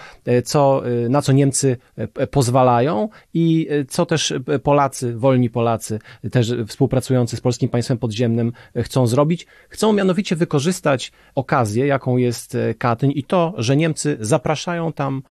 co 0.45 0.76
Y, 0.85 1.09
na 1.09 1.21
co 1.21 1.31
Niemcy 1.31 1.77
y, 2.21 2.27
pozwalają 2.27 3.09
i 3.33 3.67
y, 3.71 3.85
co 3.85 4.05
też 4.05 4.33
Polacy, 4.63 5.17
wolni 5.17 5.49
Polacy, 5.49 5.99
też 6.31 6.53
współpracujący 6.67 7.37
z 7.37 7.41
polskim 7.41 7.69
państwem 7.69 7.97
podziemnym 7.97 8.51
chcą 8.75 9.07
zrobić. 9.07 9.47
Chcą 9.69 9.93
mianowicie 9.93 10.35
wykorzystać 10.35 11.11
okazję, 11.35 11.87
jaką 11.87 12.17
jest 12.17 12.57
Katyń 12.77 13.11
i 13.15 13.23
to, 13.23 13.53
że 13.57 13.75
Niemcy 13.75 14.17
zapraszają 14.19 14.93
tam 14.93 15.23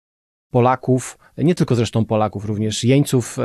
Polaków, 0.50 1.18
nie 1.38 1.54
tylko 1.54 1.74
zresztą 1.74 2.04
Polaków, 2.04 2.44
również 2.44 2.84
jeńców 2.84 3.38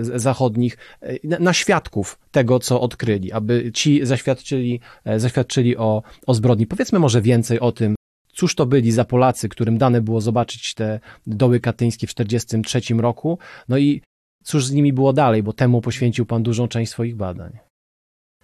zachodnich, 0.00 0.76
na 1.24 1.52
świadków 1.52 2.18
tego, 2.30 2.58
co 2.58 2.80
odkryli, 2.80 3.32
aby 3.32 3.72
ci 3.72 4.06
zaświadczyli, 4.06 4.80
zaświadczyli 5.16 5.76
o, 5.76 6.02
o 6.26 6.34
zbrodni. 6.34 6.66
Powiedzmy 6.66 6.98
może 6.98 7.22
więcej 7.22 7.60
o 7.60 7.72
tym, 7.72 7.94
Cóż 8.34 8.54
to 8.54 8.66
byli 8.66 8.92
za 8.92 9.04
Polacy, 9.04 9.48
którym 9.48 9.78
dane 9.78 10.00
było 10.00 10.20
zobaczyć 10.20 10.74
te 10.74 11.00
doły 11.26 11.60
katyńskie 11.60 12.06
w 12.06 12.14
1943 12.14 12.94
roku? 12.94 13.38
No 13.68 13.78
i 13.78 14.02
cóż 14.44 14.66
z 14.66 14.72
nimi 14.72 14.92
było 14.92 15.12
dalej, 15.12 15.42
bo 15.42 15.52
temu 15.52 15.80
poświęcił 15.80 16.26
Pan 16.26 16.42
dużą 16.42 16.68
część 16.68 16.92
swoich 16.92 17.16
badań. 17.16 17.58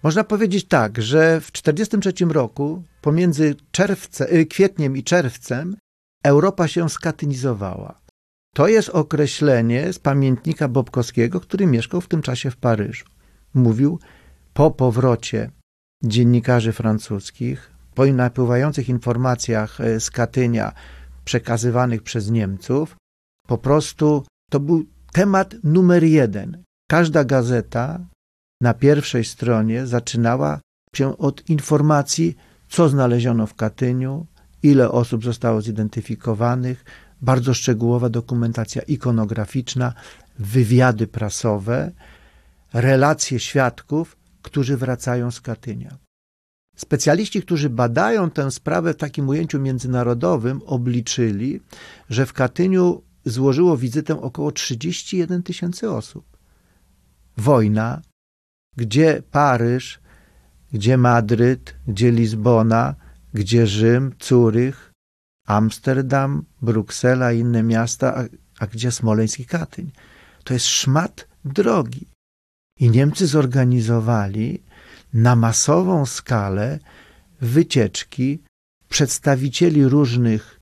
Można 0.03 0.25
powiedzieć 0.25 0.65
tak, 0.65 1.03
że 1.03 1.41
w 1.41 1.51
1943 1.51 2.25
roku, 2.33 2.83
pomiędzy 3.01 3.55
czerwce, 3.73 4.33
y, 4.33 4.47
kwietniem 4.47 4.97
i 4.97 5.03
czerwcem, 5.03 5.77
Europa 6.25 6.69
się 6.69 6.89
skatynizowała. 6.89 8.01
To 8.55 8.69
jest 8.69 8.89
określenie 8.89 9.93
z 9.93 9.99
pamiętnika 9.99 10.69
Bobkowskiego, 10.69 11.41
który 11.41 11.67
mieszkał 11.67 12.01
w 12.01 12.09
tym 12.09 12.23
czasie 12.23 12.51
w 12.51 12.57
Paryżu. 12.57 13.05
Mówił 13.55 13.99
po 14.55 14.71
powrocie 14.71 15.51
dziennikarzy 16.05 16.73
francuskich, 16.73 17.71
po 17.95 18.07
napływających 18.07 18.89
informacjach 18.89 19.81
e, 19.81 20.01
z 20.01 20.11
Katynia 20.11 20.73
przekazywanych 21.25 22.03
przez 22.03 22.31
Niemców, 22.31 22.97
po 23.47 23.59
prostu 23.59 24.25
to 24.51 24.61
był 24.61 24.85
temat 25.13 25.55
numer 25.65 26.05
jeden. 26.05 26.63
Każda 26.91 27.25
gazeta 27.25 28.01
na 28.61 28.75
pierwszej 28.75 29.25
stronie 29.25 29.87
zaczynała 29.87 30.61
się 30.97 31.19
od 31.19 31.51
informacji, 31.51 32.37
co 32.69 32.89
znaleziono 32.89 33.47
w 33.47 33.55
Katyniu, 33.55 34.27
ile 34.63 34.91
osób 34.91 35.25
zostało 35.25 35.63
zidentyfikowanych, 35.63 36.85
bardzo 37.23 37.55
szczegółowa 37.55 38.09
dokumentacja 38.09 38.83
ikonograficzna, 38.83 39.95
wywiady 40.39 41.07
prasowe, 41.07 41.93
relacje 42.73 43.41
świadków, 43.41 44.17
którzy 44.43 44.77
wracają 44.77 45.31
z 45.31 45.41
Katynia. 45.41 45.97
Specjaliści, 46.81 47.43
którzy 47.43 47.71
badają 47.71 48.31
tę 48.31 48.51
sprawę 48.51 48.95
w 48.95 48.97
takim 48.97 49.29
ujęciu 49.29 49.61
międzynarodowym, 49.61 50.63
obliczyli, 50.67 51.61
że 52.11 52.27
w 52.27 52.33
Katyniu 52.33 53.03
złożyło 53.25 53.77
wizytę 53.77 54.23
około 54.23 54.53
31 54.53 55.43
tysięcy 55.43 55.91
osób. 55.91 56.25
Wojna, 57.37 58.03
gdzie 58.77 59.23
Paryż, 59.31 60.01
gdzie 60.73 60.97
Madryt, 60.97 61.75
gdzie 61.89 62.11
Lizbona, 62.11 62.95
gdzie 63.35 63.67
Rzym, 63.67 64.15
Curych, 64.19 64.93
Amsterdam, 65.47 66.45
Bruksela 66.63 67.33
i 67.33 67.39
inne 67.39 67.63
miasta, 67.63 68.17
a, 68.17 68.25
a 68.59 68.67
gdzie 68.67 68.93
Smoleński 68.93 69.45
Katyń. 69.45 69.91
To 70.45 70.55
jest 70.55 70.67
szmat 70.67 71.29
drogi. 71.45 72.07
I 72.79 72.91
Niemcy 72.91 73.27
zorganizowali 73.27 74.63
na 75.15 75.37
masową 75.37 76.07
skalę 76.07 76.79
wycieczki 77.41 78.43
przedstawicieli 78.89 79.85
różnych 79.85 80.61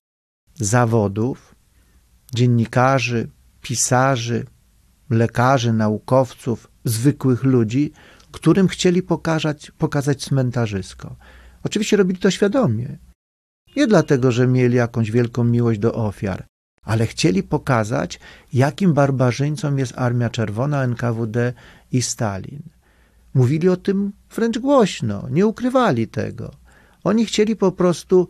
zawodów, 0.54 1.54
dziennikarzy, 2.34 3.30
pisarzy, 3.62 4.46
lekarzy, 5.10 5.72
naukowców, 5.72 6.70
zwykłych 6.84 7.44
ludzi, 7.44 7.92
którym 8.32 8.68
chcieli 8.68 9.02
pokazać, 9.02 9.72
pokazać 9.78 10.24
cmentarzysko. 10.24 11.16
Oczywiście 11.64 11.96
robili 11.96 12.18
to 12.18 12.30
świadomie. 12.30 12.98
Nie 13.76 13.86
dlatego, 13.86 14.32
że 14.32 14.46
mieli 14.46 14.76
jakąś 14.76 15.10
wielką 15.10 15.44
miłość 15.44 15.80
do 15.80 15.94
ofiar, 15.94 16.46
ale 16.82 17.06
chcieli 17.06 17.42
pokazać, 17.42 18.20
jakim 18.52 18.94
barbarzyńcą 18.94 19.76
jest 19.76 19.92
Armia 19.96 20.30
Czerwona, 20.30 20.82
NKWD 20.82 21.52
i 21.92 22.02
Stalin. 22.02 22.62
Mówili 23.38 23.68
o 23.68 23.76
tym 23.76 24.12
wręcz 24.34 24.58
głośno, 24.58 25.28
nie 25.30 25.46
ukrywali 25.46 26.08
tego. 26.08 26.50
Oni 27.04 27.26
chcieli 27.26 27.56
po 27.56 27.72
prostu 27.72 28.28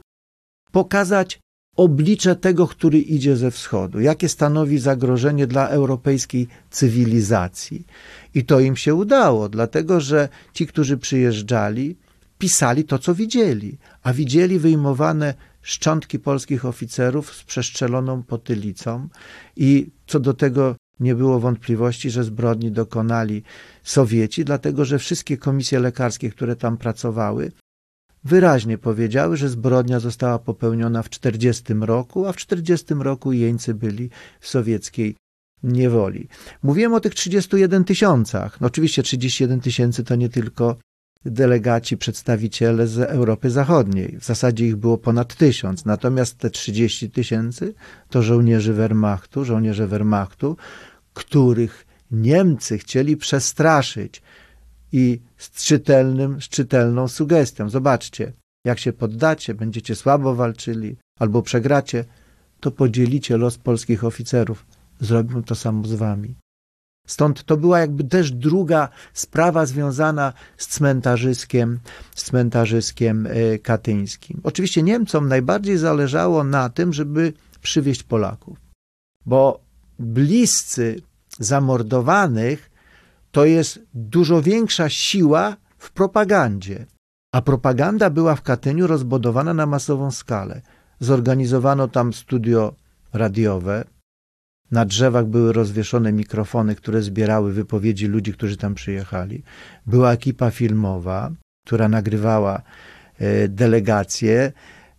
pokazać 0.72 1.40
oblicze 1.76 2.36
tego, 2.36 2.66
który 2.66 2.98
idzie 2.98 3.36
ze 3.36 3.50
wschodu, 3.50 4.00
jakie 4.00 4.28
stanowi 4.28 4.78
zagrożenie 4.78 5.46
dla 5.46 5.68
europejskiej 5.68 6.48
cywilizacji. 6.70 7.86
I 8.34 8.44
to 8.44 8.60
im 8.60 8.76
się 8.76 8.94
udało, 8.94 9.48
dlatego 9.48 10.00
że 10.00 10.28
ci, 10.52 10.66
którzy 10.66 10.98
przyjeżdżali, 10.98 11.96
pisali 12.38 12.84
to, 12.84 12.98
co 12.98 13.14
widzieli, 13.14 13.78
a 14.02 14.12
widzieli 14.12 14.58
wyjmowane 14.58 15.34
szczątki 15.62 16.18
polskich 16.18 16.64
oficerów 16.64 17.34
z 17.34 17.44
przeszczeloną 17.44 18.22
potylicą 18.22 19.08
i 19.56 19.90
co 20.06 20.20
do 20.20 20.34
tego 20.34 20.76
nie 21.00 21.14
było 21.14 21.40
wątpliwości, 21.40 22.10
że 22.10 22.24
zbrodni 22.24 22.70
dokonali 22.70 23.42
Sowieci, 23.82 24.44
dlatego 24.44 24.84
że 24.84 24.98
wszystkie 24.98 25.36
komisje 25.36 25.80
lekarskie, 25.80 26.30
które 26.30 26.56
tam 26.56 26.76
pracowały, 26.76 27.52
wyraźnie 28.24 28.78
powiedziały, 28.78 29.36
że 29.36 29.48
zbrodnia 29.48 30.00
została 30.00 30.38
popełniona 30.38 31.02
w 31.02 31.10
40 31.10 31.74
roku, 31.80 32.26
a 32.26 32.32
w 32.32 32.36
40 32.36 32.94
roku 32.94 33.32
jeńcy 33.32 33.74
byli 33.74 34.10
w 34.40 34.48
sowieckiej 34.48 35.16
niewoli. 35.62 36.28
Mówiłem 36.62 36.94
o 36.94 37.00
tych 37.00 37.14
31 37.14 37.84
tysiącach. 37.84 38.60
No 38.60 38.66
oczywiście 38.66 39.02
31 39.02 39.60
tysięcy 39.60 40.04
to 40.04 40.16
nie 40.16 40.28
tylko 40.28 40.76
delegaci, 41.24 41.96
przedstawiciele 41.96 42.86
z 42.86 42.98
Europy 42.98 43.50
Zachodniej. 43.50 44.18
W 44.20 44.24
zasadzie 44.24 44.66
ich 44.66 44.76
było 44.76 44.98
ponad 44.98 45.34
tysiąc, 45.34 45.84
natomiast 45.84 46.38
te 46.38 46.50
30 46.50 47.10
tysięcy 47.10 47.74
to 48.10 48.22
żołnierzy 48.22 48.72
Wehrmachtu, 48.72 49.44
żołnierze 49.44 49.86
Wehrmachtu, 49.86 50.56
których 51.14 51.86
Niemcy 52.10 52.78
chcieli 52.78 53.16
przestraszyć 53.16 54.22
i 54.92 55.20
z, 55.36 55.64
czytelnym, 55.64 56.42
z 56.42 56.48
czytelną 56.48 57.08
sugestią. 57.08 57.68
Zobaczcie, 57.68 58.32
jak 58.64 58.78
się 58.78 58.92
poddacie, 58.92 59.54
będziecie 59.54 59.94
słabo 59.94 60.34
walczyli 60.34 60.96
albo 61.18 61.42
przegracie, 61.42 62.04
to 62.60 62.70
podzielicie 62.70 63.36
los 63.36 63.58
polskich 63.58 64.04
oficerów. 64.04 64.66
Zrobią 65.00 65.42
to 65.42 65.54
samo 65.54 65.86
z 65.86 65.94
wami. 65.94 66.34
Stąd 67.08 67.44
to 67.44 67.56
była 67.56 67.80
jakby 67.80 68.04
też 68.04 68.32
druga 68.32 68.88
sprawa 69.12 69.66
związana 69.66 70.32
z 70.56 70.66
cmentarzyskiem, 70.66 71.80
z 72.14 72.24
cmentarzyskiem 72.24 73.26
e, 73.26 73.58
katyńskim. 73.58 74.40
Oczywiście 74.44 74.82
Niemcom 74.82 75.28
najbardziej 75.28 75.76
zależało 75.78 76.44
na 76.44 76.68
tym, 76.68 76.92
żeby 76.92 77.32
przywieźć 77.62 78.02
Polaków, 78.02 78.58
bo 79.26 79.60
bliscy 79.98 81.00
zamordowanych 81.38 82.70
to 83.32 83.44
jest 83.44 83.80
dużo 83.94 84.42
większa 84.42 84.88
siła 84.88 85.56
w 85.78 85.90
propagandzie. 85.90 86.86
A 87.32 87.42
propaganda 87.42 88.10
była 88.10 88.34
w 88.36 88.42
Katyniu 88.42 88.86
rozbudowana 88.86 89.54
na 89.54 89.66
masową 89.66 90.10
skalę. 90.10 90.62
Zorganizowano 91.00 91.88
tam 91.88 92.12
studio 92.12 92.74
radiowe. 93.12 93.84
Na 94.70 94.84
drzewach 94.84 95.26
były 95.26 95.52
rozwieszone 95.52 96.12
mikrofony, 96.12 96.74
które 96.74 97.02
zbierały 97.02 97.52
wypowiedzi 97.52 98.06
ludzi, 98.06 98.32
którzy 98.32 98.56
tam 98.56 98.74
przyjechali. 98.74 99.42
Była 99.86 100.12
ekipa 100.12 100.50
filmowa, 100.50 101.30
która 101.66 101.88
nagrywała 101.88 102.62
e, 103.18 103.48
delegacje. 103.48 104.52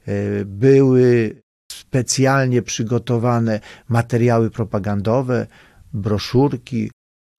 E, 0.08 0.45
były 0.45 1.36
specjalnie 1.71 2.62
przygotowane 2.62 3.60
materiały 3.89 4.49
propagandowe, 4.49 5.47
broszurki, 5.93 6.91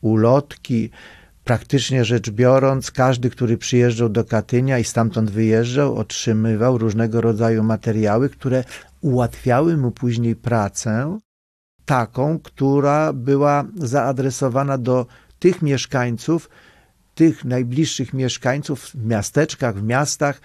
ulotki, 0.03 0.91
Praktycznie 1.45 2.05
rzecz 2.05 2.31
biorąc, 2.31 2.91
każdy, 2.91 3.31
który 3.31 3.59
przyjeżdżał 3.59 4.09
do 4.09 4.25
Katynia 4.25 4.79
i 4.79 4.85
stamtąd 4.85 5.31
wyjeżdżał, 5.31 5.97
otrzymywał 5.97 6.79
różnego 6.79 7.21
rodzaju 7.21 7.63
materiały, 7.63 8.29
które 8.29 8.65
ułatwiały 9.01 9.77
mu 9.77 9.91
później 9.91 10.37
pracę, 10.37 11.19
taką, 11.91 12.39
która 12.39 13.13
była 13.13 13.65
zaadresowana 13.77 14.79
do 14.79 15.07
tych 15.39 15.63
mieszkańców, 15.63 16.51
tych 17.15 17.45
najbliższych 17.45 18.15
mieszkańców 18.15 18.85
w 18.85 18.95
miasteczkach, 18.95 19.77
w 19.77 19.83
miastach, 19.83 20.41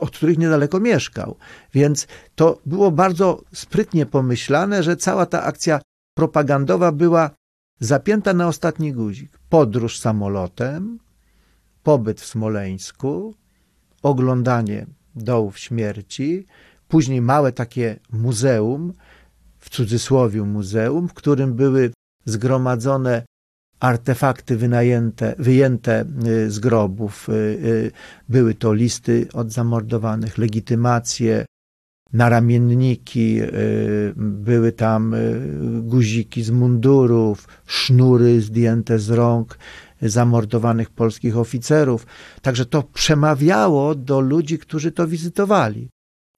od 0.00 0.10
których 0.10 0.38
niedaleko 0.38 0.80
mieszkał. 0.80 1.36
Więc 1.74 2.06
to 2.34 2.60
było 2.66 2.90
bardzo 2.90 3.42
sprytnie 3.52 4.06
pomyślane, 4.06 4.82
że 4.82 4.96
cała 4.96 5.26
ta 5.26 5.42
akcja 5.42 5.80
propagandowa 6.14 6.92
była 6.92 7.30
zapięta 7.80 8.32
na 8.32 8.48
ostatni 8.48 8.92
guzik. 8.92 9.38
Podróż 9.48 9.98
samolotem, 9.98 10.98
pobyt 11.82 12.20
w 12.20 12.26
Smoleńsku, 12.26 13.34
oglądanie 14.02 14.86
dołów 15.14 15.58
śmierci, 15.58 16.46
później 16.88 17.20
małe 17.20 17.52
takie 17.52 17.98
muzeum, 18.12 18.92
w 19.60 19.70
cudzysłowie 19.70 20.42
muzeum, 20.42 21.08
w 21.08 21.14
którym 21.14 21.54
były 21.54 21.92
zgromadzone 22.24 23.22
artefakty 23.80 24.56
wynajęte, 24.56 25.34
wyjęte 25.38 26.04
y, 26.26 26.50
z 26.50 26.58
grobów. 26.58 27.28
Y, 27.28 27.32
y, 27.32 27.90
były 28.28 28.54
to 28.54 28.72
listy 28.72 29.28
od 29.32 29.52
zamordowanych, 29.52 30.38
legitymacje, 30.38 31.46
naramienniki, 32.12 33.40
były 34.16 34.72
tam 34.72 35.14
guziki 35.82 36.42
z 36.42 36.50
mundurów, 36.50 37.48
sznury 37.66 38.40
zdjęte 38.40 38.98
z 38.98 39.10
rąk 39.10 39.58
zamordowanych 40.02 40.90
polskich 40.90 41.36
oficerów. 41.36 42.06
Także 42.42 42.66
to 42.66 42.82
przemawiało 42.82 43.94
do 43.94 44.20
ludzi, 44.20 44.58
którzy 44.58 44.92
to 44.92 45.06
wizytowali. 45.08 45.88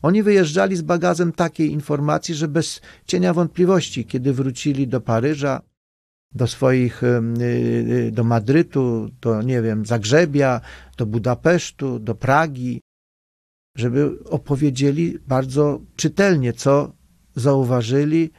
Oni 0.03 0.23
wyjeżdżali 0.23 0.77
z 0.77 0.83
bagażem 0.83 1.33
takiej 1.33 1.73
informacji, 1.73 2.35
że 2.35 2.49
bez 2.49 2.81
cienia 3.07 3.35
wątpliwości, 3.35 4.05
kiedy 4.05 4.33
wrócili 4.33 4.89
do 4.89 5.01
Paryża, 5.01 5.63
do 6.35 6.47
swoich, 6.47 7.03
y, 7.03 7.23
y, 7.43 8.11
do 8.13 8.25
Madrytu, 8.25 9.11
do, 9.21 9.43
nie 9.43 9.63
wiem, 9.63 9.87
Zagrzebia, 9.87 10.61
do 10.97 11.07
Budapesztu, 11.07 11.99
do 11.99 12.15
Pragi, 12.15 12.81
żeby 13.77 14.25
opowiedzieli 14.25 15.19
bardzo 15.29 15.81
czytelnie, 15.97 16.53
co 16.53 16.93
zauważyli 17.37 18.31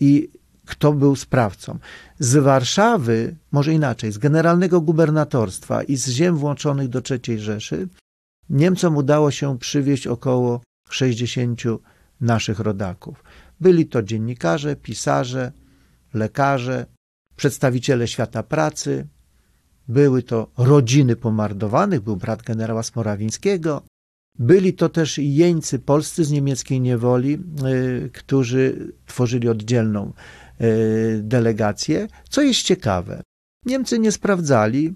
i 0.00 0.30
kto 0.66 0.92
był 0.92 1.16
sprawcą. 1.16 1.78
Z 2.18 2.36
Warszawy, 2.36 3.36
może 3.52 3.72
inaczej, 3.72 4.12
z 4.12 4.18
generalnego 4.18 4.80
gubernatorstwa 4.80 5.82
i 5.82 5.96
z 5.96 6.08
ziem 6.08 6.36
włączonych 6.36 6.88
do 6.88 7.02
III 7.10 7.38
Rzeszy, 7.38 7.88
Niemcom 8.50 8.96
udało 8.96 9.30
się 9.30 9.58
przywieźć 9.58 10.06
około 10.06 10.60
60 10.94 11.62
naszych 12.20 12.58
rodaków. 12.58 13.24
Byli 13.60 13.86
to 13.86 14.02
dziennikarze, 14.02 14.76
pisarze, 14.76 15.52
lekarze, 16.14 16.86
przedstawiciele 17.36 18.08
świata 18.08 18.42
pracy, 18.42 19.06
były 19.88 20.22
to 20.22 20.50
rodziny 20.58 21.16
pomordowanych, 21.16 22.00
był 22.00 22.16
brat 22.16 22.42
generała 22.42 22.82
Smorawińskiego, 22.82 23.82
byli 24.38 24.74
to 24.74 24.88
też 24.88 25.18
jeńcy 25.18 25.78
polscy 25.78 26.24
z 26.24 26.30
niemieckiej 26.30 26.80
niewoli, 26.80 27.38
y, 28.04 28.10
którzy 28.12 28.92
tworzyli 29.06 29.48
oddzielną 29.48 30.12
y, 30.60 31.20
delegację. 31.22 32.08
Co 32.28 32.42
jest 32.42 32.62
ciekawe, 32.62 33.22
Niemcy 33.66 33.98
nie 33.98 34.12
sprawdzali 34.12 34.94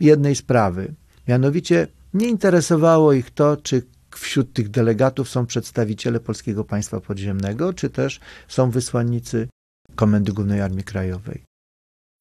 jednej 0.00 0.34
sprawy, 0.34 0.94
mianowicie 1.28 1.86
nie 2.14 2.28
interesowało 2.28 3.12
ich 3.12 3.30
to, 3.30 3.56
czy 3.56 3.82
wśród 4.18 4.52
tych 4.52 4.68
delegatów 4.68 5.28
są 5.28 5.46
przedstawiciele 5.46 6.20
Polskiego 6.20 6.64
Państwa 6.64 7.00
Podziemnego, 7.00 7.72
czy 7.72 7.90
też 7.90 8.20
są 8.48 8.70
wysłannicy 8.70 9.48
Komendy 9.94 10.32
Głównej 10.32 10.60
Armii 10.60 10.84
Krajowej. 10.84 11.42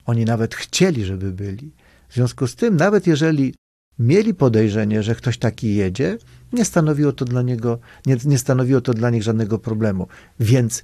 Oni 0.06 0.26
nawet 0.26 0.56
chcieli, 0.56 1.06
żeby 1.06 1.32
byli. 1.32 1.72
W 2.10 2.14
związku 2.14 2.48
z 2.48 2.56
tym, 2.56 2.78
nawet 2.78 3.08
jeżeli 3.08 3.54
mieli 4.00 4.34
podejrzenie, 4.34 5.04
że 5.04 5.16
ktoś 5.16 5.38
taki 5.38 5.76
jedzie, 5.76 6.18
nie 6.54 6.66
stanowiło 6.66 7.12
to 7.12 7.26
dla 7.26 7.42
niego, 7.42 7.80
nie, 8.06 8.18
nie 8.26 8.38
stanowiło 8.38 8.82
to 8.82 8.94
dla 8.94 9.10
nich 9.10 9.24
żadnego 9.24 9.60
problemu. 9.60 10.08
Więc 10.40 10.84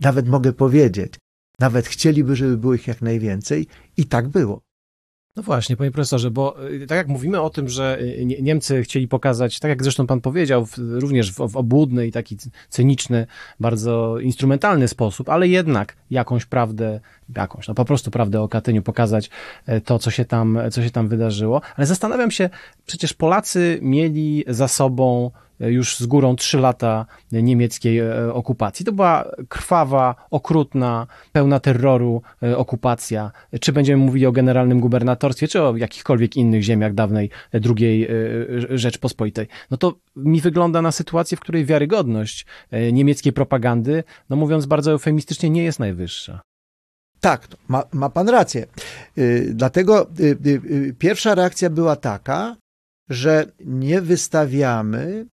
nawet 0.00 0.28
mogę 0.28 0.52
powiedzieć, 0.52 1.14
nawet 1.60 1.86
chcieliby, 1.86 2.36
żeby 2.36 2.56
było 2.56 2.74
ich 2.74 2.86
jak 2.86 3.02
najwięcej 3.02 3.66
i 3.96 4.06
tak 4.06 4.28
było. 4.28 4.60
No 5.36 5.42
właśnie, 5.42 5.76
panie 5.76 5.90
profesorze, 5.90 6.30
bo 6.30 6.70
y, 6.70 6.86
tak 6.86 6.96
jak 6.96 7.08
mówimy 7.08 7.40
o 7.40 7.50
tym, 7.50 7.68
że 7.68 7.98
y, 8.00 8.26
Niemcy 8.42 8.82
chcieli 8.82 9.08
pokazać, 9.08 9.58
tak 9.58 9.68
jak 9.68 9.82
zresztą 9.82 10.06
pan 10.06 10.20
powiedział, 10.20 10.66
również 10.78 11.32
w, 11.32 11.48
w 11.48 11.56
obłudny 11.56 12.06
i 12.06 12.12
taki 12.12 12.36
cyniczny, 12.68 13.26
bardzo 13.60 14.18
instrumentalny 14.18 14.88
sposób, 14.88 15.28
ale 15.28 15.48
jednak 15.48 15.96
jakąś 16.10 16.44
prawdę, 16.44 17.00
jakąś, 17.36 17.68
no 17.68 17.74
po 17.74 17.84
prostu 17.84 18.10
prawdę 18.10 18.40
o 18.40 18.48
Katyniu, 18.48 18.82
pokazać 18.82 19.30
e, 19.66 19.80
to, 19.80 19.98
co 19.98 20.10
się 20.10 20.24
tam, 20.24 20.58
co 20.70 20.82
się 20.82 20.90
tam 20.90 21.08
wydarzyło. 21.08 21.60
Ale 21.76 21.86
zastanawiam 21.86 22.30
się, 22.30 22.50
przecież 22.86 23.14
Polacy 23.14 23.78
mieli 23.82 24.44
za 24.48 24.68
sobą 24.68 25.30
już 25.60 25.96
z 25.98 26.06
górą 26.06 26.36
trzy 26.36 26.58
lata 26.58 27.06
niemieckiej 27.32 27.98
e, 27.98 28.32
okupacji. 28.32 28.84
To 28.84 28.92
była 28.92 29.30
krwawa, 29.48 30.14
okrutna, 30.30 31.06
pełna 31.32 31.60
terroru 31.60 32.22
e, 32.42 32.56
okupacja. 32.56 33.30
Czy 33.60 33.72
będziemy 33.72 34.04
mówili 34.04 34.26
o 34.26 34.32
generalnym 34.32 34.80
gubernatorstwie, 34.80 35.48
czy 35.48 35.62
o 35.62 35.76
jakichkolwiek 35.76 36.36
innych 36.36 36.62
ziemiach 36.62 36.94
dawnej 36.94 37.30
e, 37.54 37.60
II 37.78 38.06
Rzeczpospolitej. 38.70 39.46
No 39.70 39.76
to 39.76 39.94
mi 40.16 40.40
wygląda 40.40 40.82
na 40.82 40.92
sytuację, 40.92 41.36
w 41.36 41.40
której 41.40 41.64
wiarygodność 41.64 42.46
niemieckiej 42.92 43.32
propagandy, 43.32 44.04
no 44.30 44.36
mówiąc 44.36 44.66
bardzo 44.66 44.92
eufemistycznie, 44.92 45.50
nie 45.50 45.64
jest 45.64 45.78
najwyższa. 45.78 46.40
Tak, 47.24 47.48
ma, 47.68 47.84
ma 47.92 48.10
pan 48.10 48.28
rację. 48.28 48.66
Yy, 49.16 49.50
dlatego 49.54 50.10
yy, 50.18 50.36
yy, 50.44 50.94
pierwsza 50.98 51.34
reakcja 51.34 51.70
była 51.70 51.96
taka, 51.96 52.56
że 53.08 53.46
nie 53.64 54.00
wystawiamy 54.00 55.26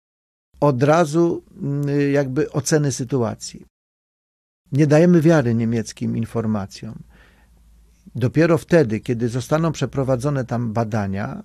od 0.62 0.84
razu 0.84 1.43
mm, 1.62 2.12
jakby 2.12 2.52
oceny 2.52 2.91
sytuacji. 2.91 3.65
Nie 4.71 4.88
dajemy 4.88 5.21
wiary 5.21 5.56
niemieckim 5.56 6.17
informacjom. 6.17 7.04
Dopiero 8.15 8.58
wtedy, 8.58 9.00
kiedy 9.00 9.30
zostaną 9.30 9.71
przeprowadzone 9.71 10.45
tam 10.45 10.74
badania, 10.74 11.43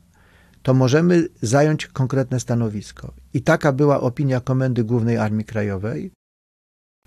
to 0.63 0.75
możemy 0.75 1.29
zająć 1.43 1.87
konkretne 1.87 2.41
stanowisko. 2.41 3.15
I 3.35 3.43
taka 3.43 3.73
była 3.73 4.01
opinia 4.01 4.41
Komendy 4.41 4.85
Głównej 4.85 5.17
Armii 5.17 5.45
Krajowej, 5.45 6.11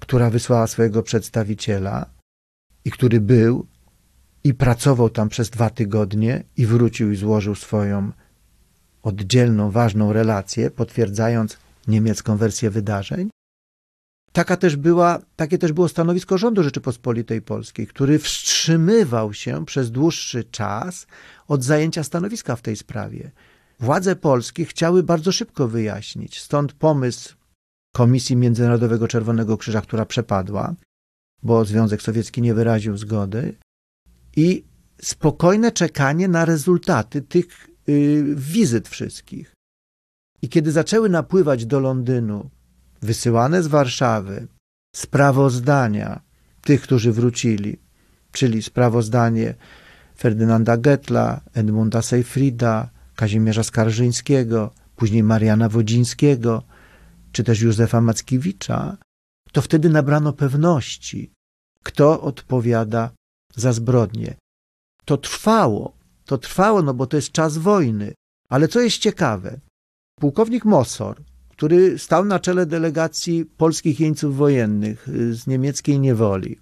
która 0.02 0.30
wysłała 0.30 0.68
swojego 0.68 1.04
przedstawiciela 1.04 2.06
i 2.86 2.92
który 2.92 3.22
był 3.22 3.68
i 4.44 4.54
pracował 4.54 5.10
tam 5.10 5.30
przez 5.30 5.50
dwa 5.50 5.70
tygodnie 5.70 6.44
i 6.58 6.66
wrócił 6.66 7.12
i 7.12 7.16
złożył 7.16 7.56
swoją 7.56 8.12
oddzielną, 9.04 9.72
ważną 9.72 10.14
relację, 10.14 10.72
potwierdzając 10.72 11.58
niemiecką 11.90 12.38
wersję 12.38 12.70
wydarzeń. 12.70 13.30
Taka 14.32 14.58
też 14.58 14.76
była, 14.76 15.20
takie 15.36 15.58
też 15.58 15.72
było 15.72 15.88
stanowisko 15.88 16.38
rządu 16.38 16.64
Rzeczypospolitej 16.64 17.42
Polskiej, 17.42 17.88
który 17.88 18.20
wstrzymywał 18.20 19.34
się 19.34 19.66
przez 19.66 19.92
dłuższy 19.92 20.44
czas 20.44 21.08
od 21.48 21.64
zajęcia 21.64 22.04
stanowiska 22.04 22.56
w 22.56 22.62
tej 22.62 22.76
sprawie. 22.76 23.32
Władze 23.80 24.16
polskie 24.16 24.66
chciały 24.66 25.04
bardzo 25.04 25.32
szybko 25.32 25.68
wyjaśnić, 25.68 26.42
stąd 26.42 26.74
pomysł 26.74 27.36
Komisji 27.94 28.36
Międzynarodowego 28.36 29.08
Czerwonego 29.08 29.58
Krzyża, 29.58 29.82
która 29.82 30.06
przepadła, 30.06 30.76
bo 31.44 31.66
Związek 31.66 32.02
Sowiecki 32.02 32.42
nie 32.42 32.54
wyraził 32.54 32.98
zgody, 32.98 33.56
i 34.36 34.64
spokojne 35.02 35.72
czekanie 35.72 36.28
na 36.28 36.46
rezultaty 36.46 37.22
tych 37.22 37.70
y, 37.90 38.24
wizyt 38.36 38.90
wszystkich. 38.90 39.54
I 40.42 40.50
kiedy 40.50 40.72
zaczęły 40.72 41.10
napływać 41.10 41.66
do 41.66 41.80
Londynu, 41.80 42.50
wysyłane 43.02 43.64
z 43.64 43.68
Warszawy, 43.68 44.48
sprawozdania 44.96 46.22
tych, 46.62 46.82
którzy 46.82 47.12
wrócili, 47.12 47.80
czyli 48.32 48.62
sprawozdanie 48.62 49.56
Ferdynanda 50.18 50.78
Getla, 50.78 51.42
Edmunda 51.54 52.02
Seyfrida, 52.02 52.90
Kazimierza 53.16 53.64
Skarżyńskiego, 53.64 54.72
później 54.96 55.24
Mariana 55.24 55.70
Wodzińskiego, 55.70 56.64
czy 57.32 57.44
też 57.44 57.62
Józefa 57.62 58.02
Mackiewicza, 58.02 58.98
to 59.52 59.62
wtedy 59.62 59.90
nabrano 59.90 60.34
pewności, 60.34 61.32
kto 61.84 62.22
odpowiada 62.22 63.12
za 63.56 63.74
zbrodnie. 63.74 64.36
To 65.06 65.18
trwało, 65.18 65.98
to 66.26 66.38
trwało, 66.38 66.82
no 66.82 66.94
bo 66.94 67.08
to 67.08 67.18
jest 67.18 67.32
czas 67.32 67.58
wojny. 67.58 68.14
Ale 68.50 68.68
co 68.68 68.82
jest 68.82 68.98
ciekawe, 68.98 69.60
Pułkownik 70.20 70.66
Mossor, 70.66 71.22
który 71.50 72.00
stał 72.00 72.26
na 72.26 72.40
czele 72.40 72.66
delegacji 72.66 73.46
polskich 73.46 74.00
jeńców 74.00 74.38
wojennych 74.38 75.10
y, 75.10 75.36
z 75.36 75.48
niemieckiej 75.48 76.00
niewoli 76.00 76.60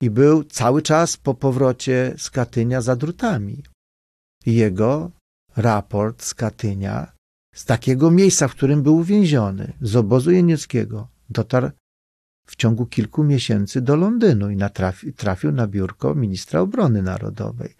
i 0.00 0.10
był 0.10 0.44
cały 0.44 0.82
czas 0.82 1.16
po 1.16 1.34
powrocie 1.34 2.14
z 2.18 2.30
Katynia 2.30 2.80
za 2.80 2.96
drutami. 2.96 3.62
jego 4.46 5.10
raport 5.56 6.22
z 6.22 6.34
Katynia, 6.34 7.12
z 7.54 7.64
takiego 7.64 8.10
miejsca, 8.10 8.48
w 8.48 8.54
którym 8.54 8.82
był 8.82 8.96
uwięziony, 8.96 9.72
z 9.80 9.96
obozu 9.96 10.30
jenieckiego, 10.30 11.08
dotarł 11.30 11.70
w 12.46 12.56
ciągu 12.56 12.86
kilku 12.86 13.24
miesięcy 13.24 13.80
do 13.80 13.96
Londynu 13.96 14.50
i 14.50 14.56
natrafi, 14.56 15.12
trafił 15.12 15.52
na 15.52 15.66
biurko 15.66 16.14
ministra 16.14 16.60
obrony 16.60 17.02
narodowej. 17.02 17.74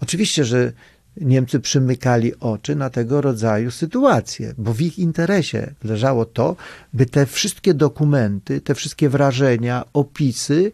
Oczywiście, 0.00 0.44
że 0.44 0.72
Niemcy 1.20 1.60
przymykali 1.60 2.40
oczy 2.40 2.76
na 2.76 2.90
tego 2.90 3.20
rodzaju 3.20 3.70
sytuacje, 3.70 4.54
bo 4.58 4.72
w 4.72 4.80
ich 4.80 4.98
interesie 4.98 5.74
leżało 5.84 6.24
to, 6.24 6.56
by 6.92 7.06
te 7.06 7.26
wszystkie 7.26 7.74
dokumenty, 7.74 8.60
te 8.60 8.74
wszystkie 8.74 9.08
wrażenia, 9.08 9.84
opisy 9.92 10.72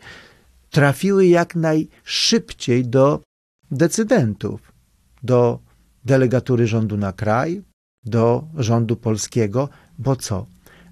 trafiły 0.71 1.27
jak 1.27 1.55
najszybciej 1.55 2.87
do 2.87 3.21
decydentów, 3.71 4.73
do 5.23 5.59
delegatury 6.05 6.67
rządu 6.67 6.97
na 6.97 7.13
kraj, 7.13 7.63
do 8.05 8.45
rządu 8.57 8.97
polskiego, 8.97 9.69
bo 9.99 10.17
co? 10.17 10.47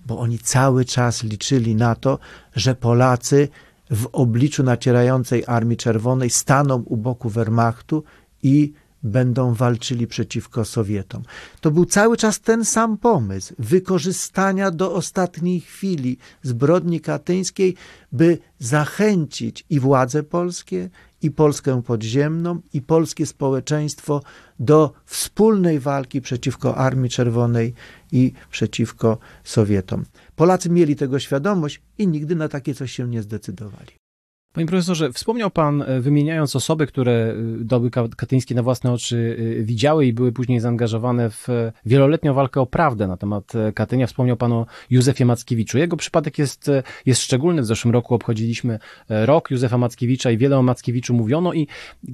Bo 0.06 0.18
oni 0.18 0.38
cały 0.38 0.84
czas 0.84 1.22
liczyli 1.22 1.74
na 1.74 1.94
to, 1.94 2.18
że 2.56 2.74
Polacy 2.74 3.48
w 3.90 4.08
obliczu 4.12 4.62
nacierającej 4.62 5.44
Armii 5.46 5.76
Czerwonej 5.76 6.30
staną 6.30 6.76
u 6.76 6.96
boku 6.96 7.28
Wehrmachtu 7.28 8.04
i 8.42 8.72
będą 9.02 9.54
walczyli 9.54 10.06
przeciwko 10.06 10.64
Sowietom. 10.64 11.22
To 11.60 11.70
był 11.70 11.84
cały 11.84 12.16
czas 12.16 12.40
ten 12.40 12.64
sam 12.64 12.98
pomysł 12.98 13.54
wykorzystania 13.58 14.70
do 14.70 14.92
ostatniej 14.92 15.60
chwili 15.60 16.18
zbrodni 16.42 17.00
katyńskiej, 17.00 17.74
by 18.12 18.38
zachęcić 18.58 19.64
i 19.70 19.80
władze 19.80 20.22
polskie, 20.22 20.90
i 21.22 21.30
Polskę 21.30 21.82
podziemną, 21.82 22.60
i 22.72 22.82
polskie 22.82 23.26
społeczeństwo 23.26 24.22
do 24.58 24.92
wspólnej 25.04 25.80
walki 25.80 26.20
przeciwko 26.20 26.76
Armii 26.76 27.10
Czerwonej 27.10 27.74
i 28.12 28.32
przeciwko 28.50 29.18
Sowietom. 29.44 30.04
Polacy 30.36 30.70
mieli 30.70 30.96
tego 30.96 31.18
świadomość 31.18 31.82
i 31.98 32.08
nigdy 32.08 32.36
na 32.36 32.48
takie 32.48 32.74
coś 32.74 32.92
się 32.92 33.08
nie 33.08 33.22
zdecydowali. 33.22 34.07
Panie 34.52 34.66
profesorze, 34.66 35.12
wspomniał 35.12 35.50
pan, 35.50 35.82
e, 35.82 36.00
wymieniając 36.00 36.56
osoby, 36.56 36.86
które 36.86 37.12
e, 37.12 37.34
doby 37.64 37.90
katyńskie 37.90 38.54
na 38.54 38.62
własne 38.62 38.92
oczy 38.92 39.36
e, 39.60 39.62
widziały 39.62 40.06
i 40.06 40.12
były 40.12 40.32
później 40.32 40.60
zaangażowane 40.60 41.30
w 41.30 41.46
wieloletnią 41.86 42.34
walkę 42.34 42.60
o 42.60 42.66
prawdę 42.66 43.06
na 43.06 43.16
temat 43.16 43.52
Katynia. 43.74 44.06
Wspomniał 44.06 44.36
pan 44.36 44.52
o 44.52 44.66
Józefie 44.90 45.24
Mackiewiczu. 45.24 45.78
Jego 45.78 45.96
przypadek 45.96 46.38
jest, 46.38 46.70
jest 47.06 47.22
szczególny. 47.22 47.62
W 47.62 47.66
zeszłym 47.66 47.94
roku 47.94 48.14
obchodziliśmy 48.14 48.78
rok 49.08 49.50
Józefa 49.50 49.78
Mackiewicza 49.78 50.30
i 50.30 50.38
wiele 50.38 50.58
o 50.58 50.62
Mackiewiczu 50.62 51.14
mówiono 51.14 51.52
i 51.52 51.66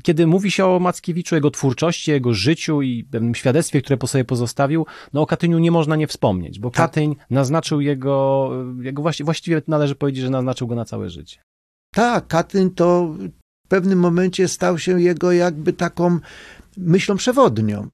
kiedy 0.02 0.26
mówi 0.26 0.50
się 0.50 0.66
o 0.66 0.78
Mackiewiczu, 0.78 1.34
jego 1.34 1.50
twórczości, 1.50 2.10
jego 2.10 2.34
życiu 2.34 2.82
i 2.82 3.04
pewnym 3.04 3.34
świadectwie, 3.34 3.82
które 3.82 3.96
po 3.96 4.06
sobie 4.06 4.24
pozostawił, 4.24 4.86
no 5.12 5.22
o 5.22 5.26
Katyniu 5.26 5.58
nie 5.58 5.70
można 5.70 5.96
nie 5.96 6.06
wspomnieć, 6.06 6.58
bo 6.58 6.70
tak. 6.70 6.76
Katyń 6.76 7.16
naznaczył 7.30 7.80
jego, 7.80 8.50
jego 8.80 9.02
właściwie 9.24 9.62
należy 9.68 9.94
powiedzieć, 9.94 10.22
że 10.22 10.30
naznaczył 10.30 10.68
go 10.68 10.74
na 10.74 10.84
całe 10.84 11.10
życie. 11.10 11.38
Tak, 11.94 12.26
Katyń 12.26 12.70
to 12.70 13.14
w 13.66 13.68
pewnym 13.68 13.98
momencie 13.98 14.48
stał 14.48 14.78
się 14.78 15.02
jego 15.02 15.32
jakby 15.32 15.72
taką 15.72 16.18
myślą 16.76 17.16
przewodnią. 17.16 17.88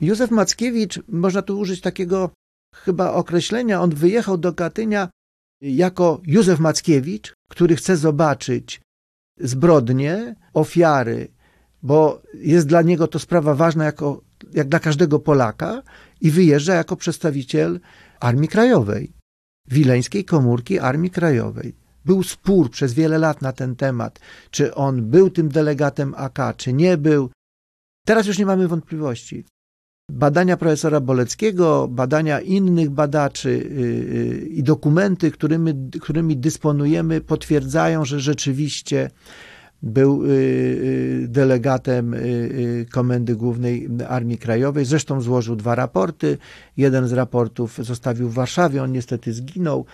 Józef 0.00 0.30
Mackiewicz, 0.30 1.00
można 1.08 1.42
tu 1.42 1.58
użyć 1.58 1.80
takiego 1.80 2.30
chyba 2.74 3.12
określenia, 3.12 3.80
on 3.80 3.90
wyjechał 3.90 4.38
do 4.38 4.52
Katynia 4.52 5.08
jako 5.60 6.20
Józef 6.26 6.60
Mackiewicz, 6.60 7.34
który 7.50 7.76
chce 7.76 7.96
zobaczyć 7.96 8.80
zbrodnie, 9.40 10.34
ofiary, 10.54 11.28
bo 11.82 12.22
jest 12.34 12.66
dla 12.66 12.82
niego 12.82 13.06
to 13.08 13.18
sprawa 13.18 13.54
ważna 13.54 13.84
jako, 13.84 14.22
jak 14.52 14.68
dla 14.68 14.78
każdego 14.78 15.18
Polaka 15.18 15.82
i 16.20 16.30
wyjeżdża 16.30 16.74
jako 16.74 16.96
przedstawiciel 16.96 17.80
Armii 18.20 18.48
Krajowej, 18.48 19.12
Wileńskiej 19.68 20.24
Komórki 20.24 20.78
Armii 20.78 21.10
Krajowej. 21.10 21.80
Był 22.10 22.22
spór 22.22 22.70
przez 22.70 22.94
wiele 22.94 23.18
lat 23.18 23.42
na 23.42 23.52
ten 23.52 23.76
temat, 23.76 24.20
czy 24.50 24.74
on 24.74 25.02
był 25.02 25.30
tym 25.30 25.48
delegatem 25.48 26.14
AK, 26.16 26.38
czy 26.56 26.72
nie 26.72 26.96
był. 26.96 27.30
Teraz 28.06 28.26
już 28.26 28.38
nie 28.38 28.46
mamy 28.46 28.68
wątpliwości. 28.68 29.44
Badania 30.10 30.56
profesora 30.56 31.00
Boleckiego, 31.00 31.88
badania 31.88 32.40
innych 32.40 32.90
badaczy 32.90 33.50
yy, 33.50 34.48
i 34.48 34.62
dokumenty, 34.62 35.30
którymi, 35.30 35.90
którymi 36.00 36.36
dysponujemy, 36.36 37.20
potwierdzają, 37.20 38.04
że 38.04 38.20
rzeczywiście 38.20 39.10
był 39.82 40.26
yy, 40.26 41.26
delegatem 41.28 42.12
yy, 42.12 42.86
Komendy 42.90 43.36
Głównej 43.36 43.88
Armii 44.08 44.38
Krajowej. 44.38 44.84
Zresztą 44.84 45.20
złożył 45.20 45.56
dwa 45.56 45.74
raporty. 45.74 46.38
Jeden 46.76 47.08
z 47.08 47.12
raportów 47.12 47.78
zostawił 47.78 48.28
w 48.28 48.34
Warszawie, 48.34 48.82
on 48.82 48.92
niestety 48.92 49.32
zginął. 49.32 49.86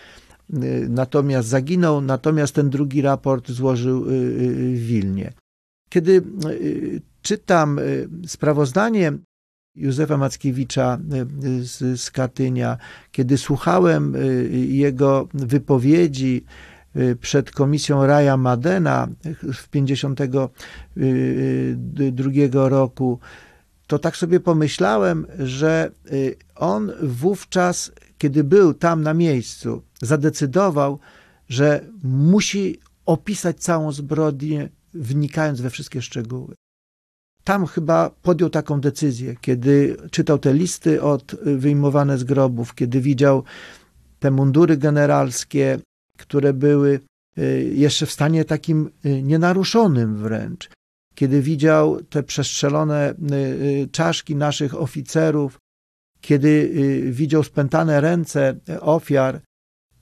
Y, 0.55 0.87
natomiast 0.89 1.49
zaginął, 1.49 2.01
natomiast 2.01 2.55
ten 2.55 2.71
drugi 2.71 3.03
raport 3.03 3.51
złożył 3.51 4.11
y, 4.11 4.13
y, 4.13 4.77
w 4.77 4.87
Wilnie. 4.87 5.33
Kiedy 5.89 6.23
czytam 7.23 7.81
sprawozdanie 8.27 9.13
Józefa 9.77 10.17
Mackiewicza 10.17 10.99
z, 11.61 12.01
z 12.01 12.11
Katynia, 12.11 12.77
kiedy 13.13 13.39
słuchałem 13.39 14.15
jego 14.51 15.29
wypowiedzi 15.35 16.45
przed 17.21 17.51
komisją 17.51 18.07
Raja 18.07 18.37
Madena 18.37 19.09
w 19.55 19.69
1952 19.69 22.69
roku, 22.69 23.19
to 23.87 23.99
tak 23.99 24.17
sobie 24.17 24.41
pomyślałem, 24.41 25.27
że 25.39 25.91
on 26.55 26.93
wówczas 27.03 27.93
kiedy 28.19 28.45
był 28.45 28.75
tam 28.75 29.03
na 29.03 29.15
miejscu, 29.15 29.83
zadecydował, 30.03 30.99
że 31.49 31.85
musi 32.03 32.81
opisać 33.07 33.61
całą 33.61 33.93
zbrodnię, 33.93 34.69
wnikając 34.95 35.61
we 35.61 35.71
wszystkie 35.71 36.03
szczegóły. 36.03 36.55
Tam 37.45 37.67
chyba 37.67 38.11
podjął 38.23 38.51
taką 38.51 38.81
decyzję, 38.81 39.37
kiedy 39.41 39.97
czytał 40.11 40.39
te 40.39 40.55
listy 40.55 41.03
od 41.03 41.35
wyjmowane 41.43 42.19
z 42.19 42.25
grobów, 42.25 42.75
kiedy 42.75 43.01
widział 43.01 43.45
te 44.19 44.31
mundury 44.31 44.77
generalskie, 44.77 45.79
które 46.19 46.53
były 46.53 47.01
y, 47.39 47.73
jeszcze 47.75 48.07
w 48.07 48.13
stanie 48.13 48.45
takim 48.45 48.91
y, 49.07 49.23
nienaruszonym 49.23 50.17
wręcz, 50.17 50.71
kiedy 51.17 51.43
widział 51.43 52.03
te 52.03 52.23
przestrzelone 52.23 53.15
y, 53.33 53.89
czaszki 53.93 54.37
naszych 54.37 54.81
oficerów, 54.81 55.59
kiedy 56.21 56.49
y, 56.49 57.13
widział 57.13 57.43
spętane 57.43 58.01
ręce 58.01 58.57
ofiar 58.81 59.41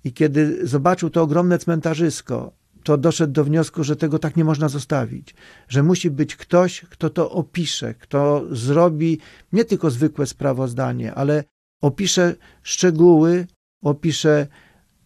i 0.04 0.12
kiedy 0.12 0.66
zobaczył 0.66 1.10
to 1.10 1.22
ogromne 1.22 1.58
cmentarzysko, 1.58 2.52
to 2.84 2.98
doszedł 2.98 3.32
do 3.32 3.44
wniosku, 3.44 3.84
że 3.84 3.96
tego 3.96 4.18
tak 4.18 4.36
nie 4.36 4.44
można 4.44 4.68
zostawić, 4.68 5.34
że 5.68 5.82
musi 5.82 6.10
być 6.10 6.36
ktoś, 6.36 6.80
kto 6.80 7.10
to 7.10 7.30
opisze, 7.30 7.94
kto 7.94 8.44
zrobi 8.50 9.18
nie 9.52 9.64
tylko 9.64 9.90
zwykłe 9.90 10.26
sprawozdanie, 10.26 11.14
ale 11.14 11.44
opisze 11.82 12.34
szczegóły, 12.62 13.46
opisze 13.82 14.46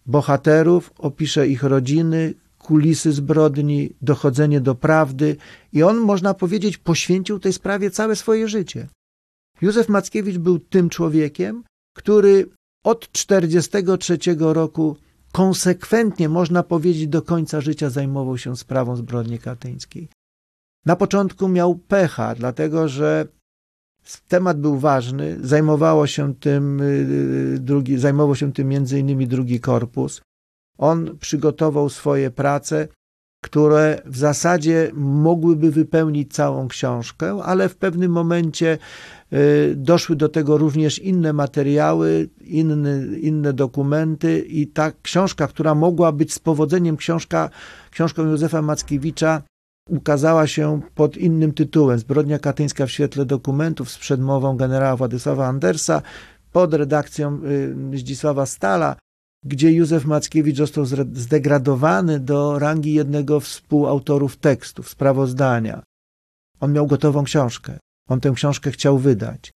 bohaterów, 0.07 0.93
opisze 0.99 1.49
ich 1.49 1.63
rodziny, 1.63 2.35
kulisy 2.69 3.13
zbrodni, 3.13 3.91
dochodzenie 4.03 4.61
do 4.61 4.75
prawdy 4.75 5.37
i 5.73 5.83
on, 5.83 5.97
można 5.97 6.35
powiedzieć, 6.35 6.79
poświęcił 6.79 7.39
tej 7.39 7.53
sprawie 7.53 7.91
całe 7.91 8.17
swoje 8.17 8.49
życie. 8.49 8.89
Józef 9.63 9.89
Mackiewicz 9.89 10.39
był 10.39 10.59
tym 10.59 10.89
człowiekiem, 10.89 11.65
który 11.97 12.47
od 12.85 13.13
1943 13.13 14.19
roku 14.39 14.97
konsekwentnie, 15.33 16.29
można 16.29 16.63
powiedzieć, 16.63 17.09
do 17.09 17.23
końca 17.23 17.61
życia 17.61 17.91
zajmował 17.91 18.39
się 18.39 18.57
sprawą 18.57 18.97
zbrodni 18.97 19.39
katyńskiej. 19.39 20.09
Na 20.87 20.97
początku 20.97 21.49
miał 21.49 21.75
pecha, 21.75 22.35
dlatego 22.35 22.89
że 22.89 23.27
temat 24.29 24.61
był 24.61 24.79
ważny, 24.79 25.37
zajmowało 25.41 26.07
się 26.07 26.35
tym 26.35 26.81
y, 26.81 27.59
drugi, 27.61 27.99
zajmował 27.99 28.35
się 28.35 28.53
tym 28.53 28.69
między 28.69 28.99
innymi 28.99 29.27
drugi 29.27 29.61
korpus. 29.61 30.21
On 30.79 31.19
przygotował 31.19 31.89
swoje 31.89 32.31
prace, 32.31 32.89
które 33.45 34.03
w 34.05 34.17
zasadzie 34.17 34.91
mogłyby 34.95 35.71
wypełnić 35.71 36.33
całą 36.33 36.69
książkę, 36.69 37.41
ale 37.45 37.69
w 37.69 37.77
pewnym 37.77 38.13
momencie 38.13 38.79
y, 39.33 39.75
doszły 39.77 40.17
do 40.17 40.29
tego 40.29 40.59
również 40.59 40.99
inne 40.99 41.33
materiały, 41.33 42.29
inne, 42.41 43.07
inne 43.21 43.53
dokumenty 43.53 44.41
i 44.41 44.67
ta 44.67 44.93
książka, 45.03 45.47
która 45.47 45.75
mogła 45.75 46.13
być 46.13 46.33
z 46.33 46.39
powodzeniem 46.39 46.97
książka, 46.97 47.51
książką 47.91 48.23
Józefa 48.23 48.63
Mackiewicza, 48.63 49.43
ukazała 49.89 50.47
się 50.47 50.81
pod 50.95 51.17
innym 51.17 51.53
tytułem. 51.53 51.99
Zbrodnia 51.99 52.39
katyńska 52.39 52.87
w 52.87 52.91
świetle 52.91 53.25
dokumentów 53.25 53.91
z 53.91 53.99
przedmową 53.99 54.57
generała 54.57 54.97
Władysława 54.97 55.47
Andersa 55.47 56.03
pod 56.53 56.75
redakcją 56.75 57.41
y, 57.93 57.99
Zdzisława 57.99 58.47
Stala 58.47 58.97
gdzie 59.45 59.73
Józef 59.73 60.05
Mackiewicz 60.05 60.57
został 60.57 60.85
zdegradowany 61.13 62.21
do 62.21 62.59
rangi 62.59 62.95
jednego 62.95 63.41
współautorów 63.41 64.37
tekstów, 64.37 64.89
sprawozdania. 64.89 65.83
On 66.61 66.73
miał 66.73 66.87
gotową 66.87 67.25
książkę. 67.25 67.79
On 68.09 68.21
tę 68.21 68.33
książkę 68.35 68.71
chciał 68.71 68.99
wydać. 68.99 69.51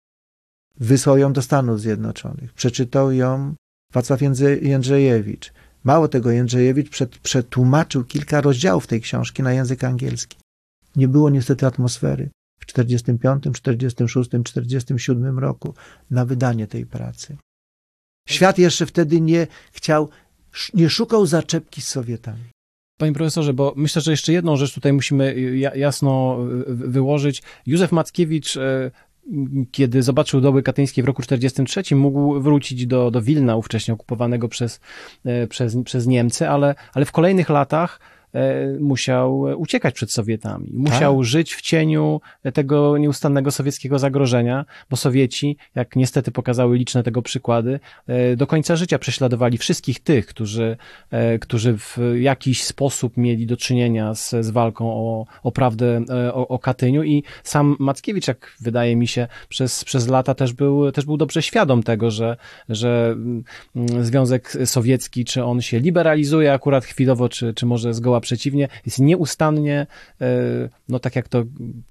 Wysłał 0.80 1.17
ją 1.17 1.34
do 1.34 1.41
Stanów 1.41 1.82
Zjednoczonych. 1.82 2.54
Przeczytał 2.54 3.12
ją 3.12 3.56
Wacław 3.94 4.20
Jędrzejewicz. 4.62 5.54
Mało 5.84 6.08
tego, 6.08 6.32
Jędrzejewicz 6.32 6.89
przetłumaczył 7.24 8.04
kilka 8.04 8.41
rozdziałów 8.41 8.88
tej 8.88 9.02
książki 9.02 9.44
na 9.44 9.54
język 9.54 9.84
angielski. 9.84 10.38
Nie 10.96 11.08
było 11.08 11.30
niestety 11.30 11.65
atmosfery 11.65 12.30
w 12.60 12.65
45, 12.65 13.44
46, 13.54 14.30
47 14.44 15.39
roku 15.39 15.74
na 16.12 16.26
wydanie 16.26 16.67
tej 16.67 16.86
pracy. 16.86 17.38
Świat 18.28 18.58
jeszcze 18.58 18.86
wtedy 18.86 19.22
nie 19.22 19.48
chciał, 19.72 20.10
nie 20.74 20.90
szukał 20.90 21.26
zaczepki 21.26 21.82
z 21.82 21.88
Sowietami. 21.88 22.44
Panie 23.00 23.14
profesorze, 23.14 23.54
bo 23.54 23.74
myślę, 23.76 24.02
że 24.02 24.12
jeszcze 24.12 24.34
jedną 24.34 24.56
rzecz 24.56 24.74
tutaj 24.74 24.94
musimy 24.94 25.36
jasno 25.76 26.38
wyłożyć. 26.68 27.44
Józef 27.66 27.92
Mackiewicz 27.92 28.58
e, 28.58 28.92
kiedy 29.72 30.04
zobaczył 30.04 30.42
doły 30.42 30.64
katyńskie 30.64 31.04
w 31.04 31.06
roku 31.06 31.22
1943, 31.22 31.96
mógł 31.96 32.40
wrócić 32.40 32.88
do, 32.88 33.12
do 33.12 33.22
Wilna, 33.22 33.56
ówcześnie 33.56 33.94
okupowanego 33.94 34.48
przez, 34.48 34.80
e, 35.26 35.48
przez, 35.48 35.78
przez 35.86 36.08
Niemcy, 36.08 36.50
ale, 36.50 36.76
ale 36.94 37.06
w 37.06 37.12
kolejnych 37.12 37.50
latach 37.50 38.00
musiał 38.80 39.39
uciekać 39.39 39.96
przed 39.96 40.12
Sowietami. 40.12 40.70
Musiał 40.74 41.17
tak. 41.17 41.26
żyć 41.26 41.56
w 41.56 41.62
cieniu 41.62 42.22
tego 42.54 42.98
nieustannego 42.98 43.52
sowieckiego 43.52 44.00
zagrożenia, 44.00 44.65
bo 44.89 44.98
Sowieci, 44.98 45.58
jak 45.76 45.96
niestety 45.96 46.32
pokazały 46.32 46.78
liczne 46.78 47.04
tego 47.04 47.22
przykłady, 47.22 47.80
e, 48.08 48.36
do 48.36 48.48
końca 48.48 48.76
życia 48.76 49.00
prześladowali 49.00 49.58
wszystkich 49.58 50.00
tych, 50.00 50.26
którzy, 50.26 50.78
e, 51.12 51.39
którzy 51.39 51.78
w 51.78 51.98
jakiś 52.20 52.63
sposób 52.63 53.17
mieli 53.17 53.48
do 53.48 53.58
czynienia 53.58 54.15
z, 54.15 54.30
z 54.30 54.50
walką 54.50 54.86
o, 54.89 55.26
o 55.44 55.52
prawdę 55.52 56.02
o, 56.34 56.48
o 56.48 56.60
Katyniu 56.60 57.04
i 57.04 57.24
sam 57.44 57.76
Mackiewicz, 57.80 58.28
jak 58.28 58.56
wydaje 58.62 58.96
mi 58.96 59.08
się, 59.08 59.28
przez, 59.50 59.84
przez 59.84 60.08
lata 60.08 60.36
też 60.36 60.54
był, 60.54 60.91
też 60.91 61.06
był 61.06 61.17
dobrze 61.17 61.41
świadom 61.41 61.84
tego, 61.84 62.12
że, 62.12 62.38
że 62.70 63.15
mm, 63.15 63.44
Związek 64.06 64.58
Sowiecki, 64.65 65.26
czy 65.26 65.44
on 65.44 65.62
się 65.62 65.80
liberalizuje 65.80 66.54
akurat 66.54 66.86
chwilowo, 66.86 67.30
czy, 67.30 67.54
czy 67.54 67.65
może 67.65 67.94
zgoła 67.94 68.21
przeciwnie, 68.22 68.68
jest 68.86 69.00
nieustannie, 69.00 69.88
e, 70.22 70.70
no 70.90 71.00
tak 71.00 71.16
jak 71.16 71.28
to 71.28 71.44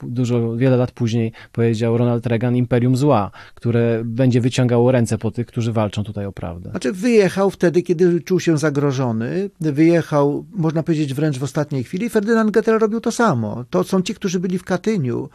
dużo, 0.03 0.57
wiele 0.57 0.77
lat 0.77 0.93
później 0.93 1.33
powiedział 1.53 1.99
Ronald 1.99 2.27
Reagan, 2.27 2.57
imperium 2.57 2.97
zła, 2.97 3.31
które 3.55 4.03
będzie 4.05 4.41
wyciągało 4.41 4.93
ręce 4.93 5.19
po 5.19 5.31
tych, 5.31 5.47
którzy 5.47 5.73
walczą 5.73 6.05
tutaj 6.05 6.27
o 6.27 6.33
prawdę. 6.33 6.71
Znaczy 6.71 6.93
wyjechał 6.93 7.51
wtedy, 7.51 7.83
kiedy 7.83 8.21
czuł 8.21 8.41
się 8.41 8.59
zagrożony, 8.59 9.51
wyjechał, 9.61 10.45
można 10.53 10.83
powiedzieć 10.83 11.15
wręcz 11.15 11.39
w 11.39 11.43
ostatniej 11.43 11.85
chwili. 11.85 12.11
Ferdynand 12.11 12.51
Gettel 12.51 12.79
robił 12.79 13.01
to 13.01 13.13
samo. 13.13 13.65
To 13.71 13.85
są 13.85 14.03
ci, 14.03 14.15
którzy 14.15 14.41
byli 14.41 14.59
w 14.59 14.65
Katyniu. 14.65 15.29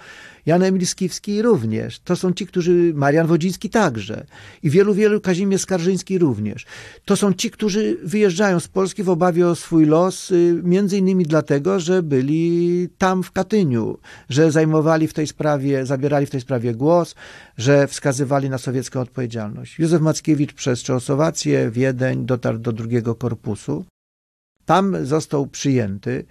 Jan 0.46 0.64
Emil 0.64 0.88
Skiwski 0.88 1.42
również. 1.42 2.00
To 2.00 2.16
są 2.16 2.34
ci, 2.34 2.48
którzy, 2.48 2.92
Marian 2.96 3.28
Wodziński 3.28 3.70
także. 3.70 4.26
I 4.64 4.70
wielu, 4.70 4.94
wielu, 4.94 5.22
Kazimierz 5.22 5.62
Skarżyński 5.62 6.18
również. 6.18 6.66
To 7.06 7.16
są 7.16 7.34
ci, 7.34 7.52
którzy 7.52 7.98
wyjeżdżają 8.04 8.60
z 8.60 8.68
Polski 8.68 9.04
w 9.04 9.10
obawie 9.10 9.48
o 9.48 9.56
swój 9.56 9.86
los, 9.86 10.32
y, 10.32 10.62
między 10.86 10.98
innymi 10.98 11.26
dlatego, 11.26 11.80
że 11.80 12.04
byli 12.04 12.89
tam 12.98 13.24
w 13.24 13.32
Katyniu, 13.32 13.98
że 14.30 14.52
zajmowali 14.52 15.08
w 15.08 15.13
tej 15.13 15.28
sprawie, 15.28 15.86
zabierali 15.86 16.26
w 16.26 16.30
tej 16.30 16.41
sprawie 16.41 16.74
głos, 16.76 17.15
że 17.58 17.88
wskazywali 17.88 18.50
na 18.50 18.58
sowiecką 18.58 19.00
odpowiedzialność. 19.00 19.80
Józef 19.80 20.02
Mackiewicz 20.02 20.54
przez 20.54 20.84
Czechosłowację, 20.84 21.71
Wiedeń 21.71 22.26
dotarł 22.26 22.58
do 22.58 22.71
drugiego 22.74 23.15
korpusu. 23.15 23.86
Tam 24.65 25.06
został 25.06 25.48
przyjęty 25.48 26.26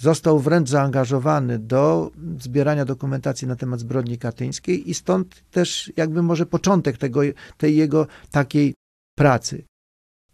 został 0.00 0.38
wręcz 0.38 0.68
zaangażowany 0.68 1.58
do 1.58 2.10
zbierania 2.40 2.84
dokumentacji 2.84 3.48
na 3.48 3.56
temat 3.56 3.80
zbrodni 3.80 4.18
katyńskiej 4.18 4.90
i 4.90 4.94
stąd 4.94 5.42
też 5.50 5.92
jakby 5.96 6.22
może 6.22 6.46
początek 6.46 6.98
tego, 6.98 7.20
tej 7.56 7.76
jego 7.76 8.06
takiej 8.30 8.74
pracy. 9.14 9.64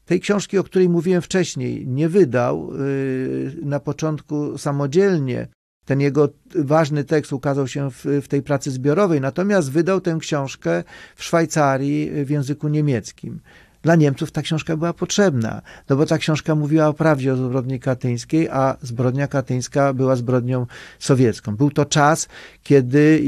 Tej 0.05 0.21
książki, 0.21 0.59
o 0.59 0.65
której 0.65 0.89
mówiłem 0.89 1.23
wcześniej, 1.23 1.87
nie 1.87 2.09
wydał 2.09 2.73
yy, 2.73 3.57
na 3.63 3.81
początku 3.81 4.59
samodzielnie. 4.59 5.49
Ten 5.85 6.01
jego 6.01 6.29
ważny 6.55 7.05
tekst 7.05 7.33
ukazał 7.33 7.69
się 7.69 7.91
w, 7.91 8.05
w 8.23 8.29
tej 8.29 8.43
pracy 8.43 8.71
zbiorowej, 8.71 9.21
natomiast 9.21 9.71
wydał 9.71 10.01
tę 10.01 10.17
książkę 10.21 10.85
w 11.17 11.25
Szwajcarii 11.25 12.25
w 12.25 12.31
języku 12.31 12.69
niemieckim 12.69 13.41
dla 13.85 13.97
Niemców 13.97 14.31
ta 14.33 14.43
książka 14.43 14.77
była 14.77 14.93
potrzebna, 14.93 15.63
no 15.89 15.97
bo 15.97 16.07
ta 16.07 16.19
książka 16.19 16.55
mówiła 16.55 16.89
o 16.89 16.95
prawdzie 16.95 17.33
o 17.33 17.37
zbrodni 17.37 17.81
katyńskiej, 17.81 18.49
a 18.49 18.77
zbrodnia 18.83 19.29
katyńska 19.29 19.93
była 19.93 20.17
zbrodnią 20.17 20.67
sowiecką. 20.99 21.57
Był 21.57 21.71
to 21.71 21.85
czas, 21.85 22.29
kiedy 22.63 23.23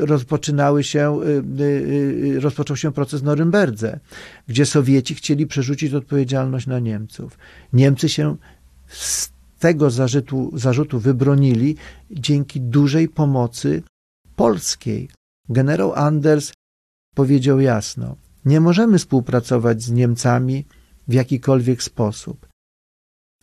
rozpoczynały 0.00 0.84
się, 0.84 1.20
y, 1.22 1.62
y, 1.62 1.64
y, 2.36 2.40
rozpoczął 2.40 2.76
się 2.76 2.92
proces 2.92 3.20
w 3.20 3.24
Norymberdze, 3.24 4.00
gdzie 4.48 4.66
Sowieci 4.66 5.14
chcieli 5.14 5.46
przerzucić 5.46 5.94
odpowiedzialność 5.94 6.66
na 6.66 6.78
Niemców. 6.78 7.38
Niemcy 7.72 8.08
się 8.08 8.36
z 8.88 9.30
tego 9.58 9.90
zarzutu, 9.90 10.50
zarzutu 10.54 11.00
wybronili 11.00 11.76
dzięki 12.10 12.60
dużej 12.60 13.08
pomocy 13.08 13.82
polskiej. 14.36 15.08
Generał 15.48 15.92
Anders 15.94 16.52
powiedział 17.14 17.60
jasno, 17.60 18.16
nie 18.46 18.60
możemy 18.60 18.98
współpracować 18.98 19.82
z 19.82 19.90
Niemcami 19.90 20.64
w 21.08 21.12
jakikolwiek 21.12 21.82
sposób. 21.82 22.48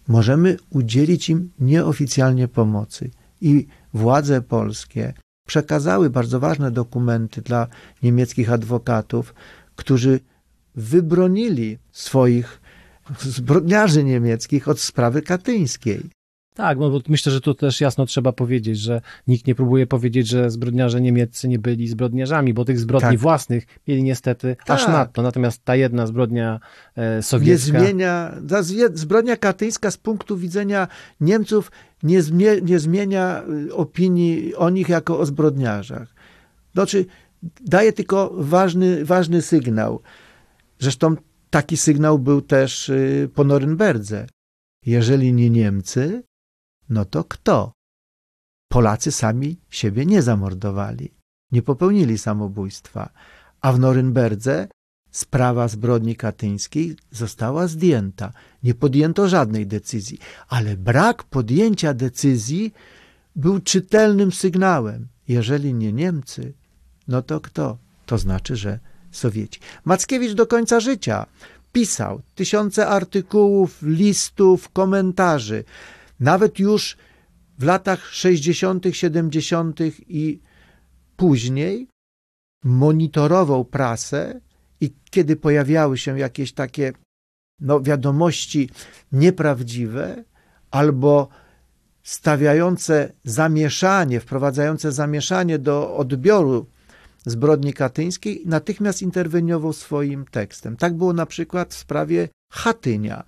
Możemy 0.08 0.58
udzielić 0.70 1.30
im 1.30 1.52
nieoficjalnie 1.60 2.48
pomocy 2.48 3.12
i 3.42 3.68
władze 3.94 4.42
polskie 4.42 5.14
przekazały 5.48 6.10
bardzo 6.10 6.40
ważne 6.40 6.72
dokumenty 6.72 7.42
dla 7.42 7.68
niemieckich 8.04 8.52
adwokatów, 8.52 9.34
którzy 9.76 10.20
wybronili 10.76 11.78
swoich 11.92 12.62
zbrodniarzy 13.20 14.04
niemieckich 14.04 14.68
od 14.68 14.80
sprawy 14.80 15.22
katyńskiej. 15.22 16.10
Tak, 16.54 16.78
no 16.78 16.90
bo 16.90 17.02
myślę, 17.10 17.32
że 17.32 17.42
tu 17.42 17.54
też 17.54 17.82
jasno 17.82 18.06
trzeba 18.06 18.32
powiedzieć, 18.32 18.80
że 18.80 19.02
nikt 19.28 19.48
nie 19.48 19.56
próbuje 19.56 19.88
powiedzieć, 19.88 20.28
że 20.28 20.50
zbrodniarze 20.50 21.02
niemieccy 21.02 21.48
nie 21.48 21.60
byli 21.60 21.88
zbrodniarzami, 21.88 22.54
bo 22.54 22.66
tych 22.66 22.80
zbrodni 22.80 23.10
tak. 23.10 23.20
własnych 23.20 23.66
mieli 23.88 24.04
niestety 24.04 24.56
tak. 24.66 24.70
aż 24.70 24.88
nadto. 24.88 25.22
Natomiast 25.22 25.64
ta 25.66 25.76
jedna 25.76 26.08
zbrodnia 26.08 26.60
e, 26.96 27.24
sowiecka... 27.24 27.52
Nie 27.52 27.58
zmienia, 27.58 28.32
ta 28.50 28.64
zbrodnia 28.94 29.38
katyńska 29.38 29.92
z 29.92 29.98
punktu 29.98 30.38
widzenia 30.38 30.88
Niemców 31.22 31.72
nie, 32.04 32.22
zmie, 32.22 32.62
nie 32.62 32.80
zmienia 32.80 33.44
y, 33.68 33.76
opinii 33.76 34.56
o 34.56 34.70
nich 34.70 34.90
jako 34.90 35.20
o 35.20 35.26
zbrodniarzach. 35.26 36.16
Znaczy, 36.74 37.06
daje 37.62 37.94
tylko 37.94 38.32
ważny, 38.34 39.06
ważny 39.06 39.42
sygnał. 39.42 40.02
Zresztą 40.80 41.16
taki 41.50 41.78
sygnał 41.78 42.20
był 42.20 42.42
też 42.42 42.90
y, 42.90 43.30
po 43.36 43.44
Norymberdze. 43.44 44.28
Jeżeli 44.86 45.34
nie 45.34 45.50
Niemcy, 45.50 46.24
no 46.90 47.06
to 47.06 47.24
kto? 47.24 47.72
Polacy 48.72 49.12
sami 49.12 49.58
siebie 49.70 50.06
nie 50.06 50.22
zamordowali, 50.22 51.14
nie 51.52 51.62
popełnili 51.62 52.18
samobójstwa, 52.18 53.10
a 53.62 53.72
w 53.72 53.80
Norymberdze 53.80 54.68
sprawa 55.12 55.68
zbrodni 55.68 56.16
katyńskiej 56.16 56.96
została 57.12 57.68
zdjęta. 57.68 58.34
Nie 58.64 58.74
podjęto 58.74 59.30
żadnej 59.30 59.68
decyzji, 59.68 60.20
ale 60.50 60.78
brak 60.78 61.24
podjęcia 61.24 61.94
decyzji 61.94 62.74
był 63.36 63.60
czytelnym 63.60 64.32
sygnałem. 64.32 65.08
Jeżeli 65.28 65.74
nie 65.74 65.94
Niemcy, 65.94 66.54
no 67.08 67.22
to 67.22 67.42
kto? 67.42 67.78
To 68.06 68.18
znaczy, 68.18 68.56
że 68.56 68.80
Sowieci. 69.12 69.60
Mackiewicz 69.86 70.34
do 70.34 70.48
końca 70.48 70.80
życia 70.80 71.26
pisał 71.74 72.22
tysiące 72.36 72.88
artykułów, 72.88 73.82
listów, 73.82 74.70
komentarzy 74.70 75.64
nawet 76.24 76.60
już 76.60 76.98
w 77.60 77.64
latach 77.64 78.14
60., 78.14 78.86
70. 78.92 79.80
i 80.08 80.40
później 81.16 81.88
monitorował 82.64 83.66
prasę 83.66 84.42
i 84.82 84.94
kiedy 85.10 85.36
pojawiały 85.36 85.98
się 85.98 86.20
jakieś 86.20 86.54
takie 86.54 86.94
no, 87.60 87.82
wiadomości 87.82 88.70
nieprawdziwe 89.12 90.24
albo 90.72 91.28
stawiające 92.04 93.14
zamieszanie, 93.24 94.20
wprowadzające 94.20 94.92
zamieszanie 94.92 95.60
do 95.60 95.96
odbioru 95.96 96.66
zbrodni 97.26 97.74
katyńskiej, 97.74 98.44
natychmiast 98.46 99.02
interweniował 99.02 99.74
swoim 99.74 100.26
tekstem. 100.26 100.78
Tak 100.78 100.94
było 100.94 101.14
na 101.14 101.26
przykład 101.26 101.74
w 101.74 101.78
sprawie 101.78 102.30
Chatynia, 102.52 103.24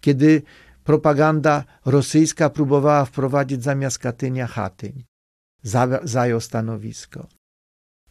kiedy 0.00 0.42
propaganda 0.88 1.64
rosyjska 1.84 2.50
próbowała 2.50 3.04
wprowadzić 3.04 3.62
zamiast 3.62 3.98
Katynia 3.98 4.46
Chatyń. 4.46 5.04
Zajął 6.02 6.40
stanowisko. 6.40 7.26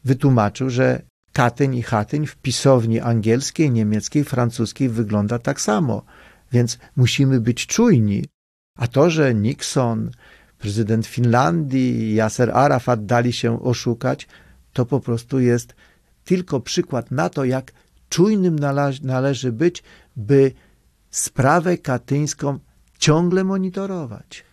Wytłumaczył, 0.03 0.69
że 0.69 1.01
Katyń 1.33 1.75
i 1.75 1.83
Chatyń 1.83 2.27
w 2.27 2.35
pisowni 2.35 2.99
angielskiej, 2.99 3.71
niemieckiej, 3.71 4.23
francuskiej 4.23 4.89
wygląda 4.89 5.39
tak 5.39 5.61
samo, 5.61 6.05
więc 6.51 6.77
musimy 6.95 7.41
być 7.41 7.67
czujni. 7.67 8.25
A 8.75 8.87
to, 8.87 9.09
że 9.09 9.33
Nixon, 9.33 10.11
prezydent 10.57 11.07
Finlandii, 11.07 12.15
Yasser 12.15 12.51
Arafat 12.51 13.05
dali 13.05 13.33
się 13.33 13.63
oszukać, 13.63 14.27
to 14.73 14.85
po 14.85 14.99
prostu 14.99 15.39
jest 15.39 15.75
tylko 16.25 16.59
przykład 16.59 17.11
na 17.11 17.29
to, 17.29 17.45
jak 17.45 17.71
czujnym 18.09 18.59
nale- 18.59 19.03
należy 19.03 19.51
być, 19.51 19.83
by 20.15 20.51
sprawę 21.11 21.77
katyńską 21.77 22.59
ciągle 22.97 23.43
monitorować. 23.43 24.45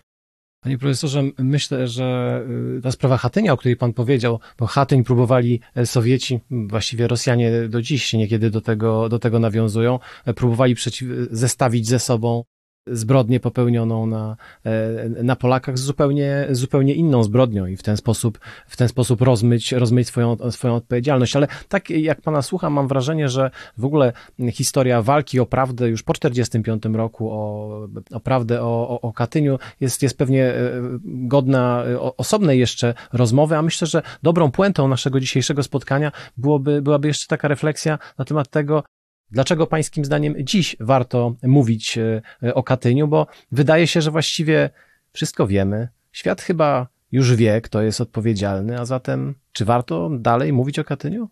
Panie 0.64 0.78
profesorze, 0.78 1.22
myślę, 1.38 1.88
że 1.88 2.40
y, 2.78 2.82
ta 2.82 2.90
sprawa 2.90 3.16
Hatynia, 3.16 3.52
o 3.52 3.56
której 3.56 3.76
pan 3.76 3.92
powiedział, 3.92 4.40
bo 4.58 4.66
Hatyń 4.66 5.04
próbowali 5.04 5.60
e, 5.74 5.86
Sowieci, 5.86 6.40
właściwie 6.50 7.08
Rosjanie 7.08 7.68
do 7.68 7.82
dziś 7.82 8.04
się 8.04 8.18
niekiedy 8.18 8.50
do 8.50 8.60
tego, 8.60 9.08
do 9.08 9.18
tego 9.18 9.38
nawiązują, 9.38 9.98
e, 10.24 10.34
próbowali 10.34 10.74
przeciw, 10.74 11.08
zestawić 11.30 11.88
ze 11.88 11.98
sobą 11.98 12.44
zbrodnię 12.86 13.40
popełnioną 13.40 14.06
na, 14.06 14.36
e, 14.64 15.08
na 15.22 15.36
Polakach 15.36 15.78
z 15.78 15.82
zupełnie, 15.82 16.46
zupełnie 16.50 16.94
inną 16.94 17.22
zbrodnią 17.22 17.66
i 17.66 17.76
w 17.76 17.82
ten 17.82 17.96
sposób, 17.96 18.38
w 18.66 18.76
ten 18.76 18.88
sposób 18.88 19.22
rozmyć, 19.22 19.72
rozmyć 19.72 20.08
swoją, 20.08 20.50
swoją 20.50 20.74
odpowiedzialność. 20.74 21.36
Ale 21.36 21.46
tak 21.68 21.90
jak 21.90 22.20
pana 22.20 22.42
słucham, 22.42 22.72
mam 22.72 22.88
wrażenie, 22.88 23.28
że 23.28 23.50
w 23.78 23.84
ogóle 23.84 24.12
historia 24.52 25.02
walki 25.02 25.40
o 25.40 25.46
prawdę 25.46 25.88
już 25.88 26.02
po 26.02 26.12
1945 26.12 26.96
roku, 26.96 27.30
o, 27.32 27.88
o 28.12 28.20
prawdę 28.20 28.62
o, 28.62 28.88
o, 28.88 29.00
o 29.00 29.12
Katyniu 29.12 29.58
jest, 29.80 30.02
jest 30.02 30.18
pewnie 30.18 30.44
e, 30.44 30.82
godna 31.04 31.84
osobnej 32.16 32.58
jeszcze 32.58 32.94
rozmowy, 33.12 33.56
a 33.56 33.62
myślę, 33.62 33.86
że 33.86 34.02
dobrą 34.22 34.50
puentą 34.50 34.88
naszego 34.88 35.20
dzisiejszego 35.20 35.62
spotkania 35.62 36.12
byłoby, 36.36 36.82
byłaby 36.82 37.08
jeszcze 37.08 37.26
taka 37.26 37.48
refleksja 37.48 37.98
na 38.18 38.24
temat 38.24 38.48
tego, 38.48 38.82
Dlaczego 39.30 39.66
pańskim 39.66 40.04
zdaniem 40.04 40.34
dziś 40.38 40.76
warto 40.80 41.36
mówić 41.42 41.98
e, 42.42 42.54
o 42.54 42.62
Katyniu? 42.62 43.08
Bo 43.08 43.26
wydaje 43.52 43.86
się, 43.86 44.00
że 44.00 44.10
właściwie 44.10 44.70
wszystko 45.12 45.46
wiemy. 45.46 45.88
Świat 46.12 46.42
chyba 46.42 46.88
już 47.12 47.34
wie, 47.34 47.60
kto 47.60 47.82
jest 47.82 48.00
odpowiedzialny, 48.00 48.80
a 48.80 48.84
zatem 48.84 49.34
czy 49.52 49.64
warto 49.64 50.10
dalej 50.18 50.52
mówić 50.52 50.78
o 50.78 50.84
Katyniu? 50.84 51.28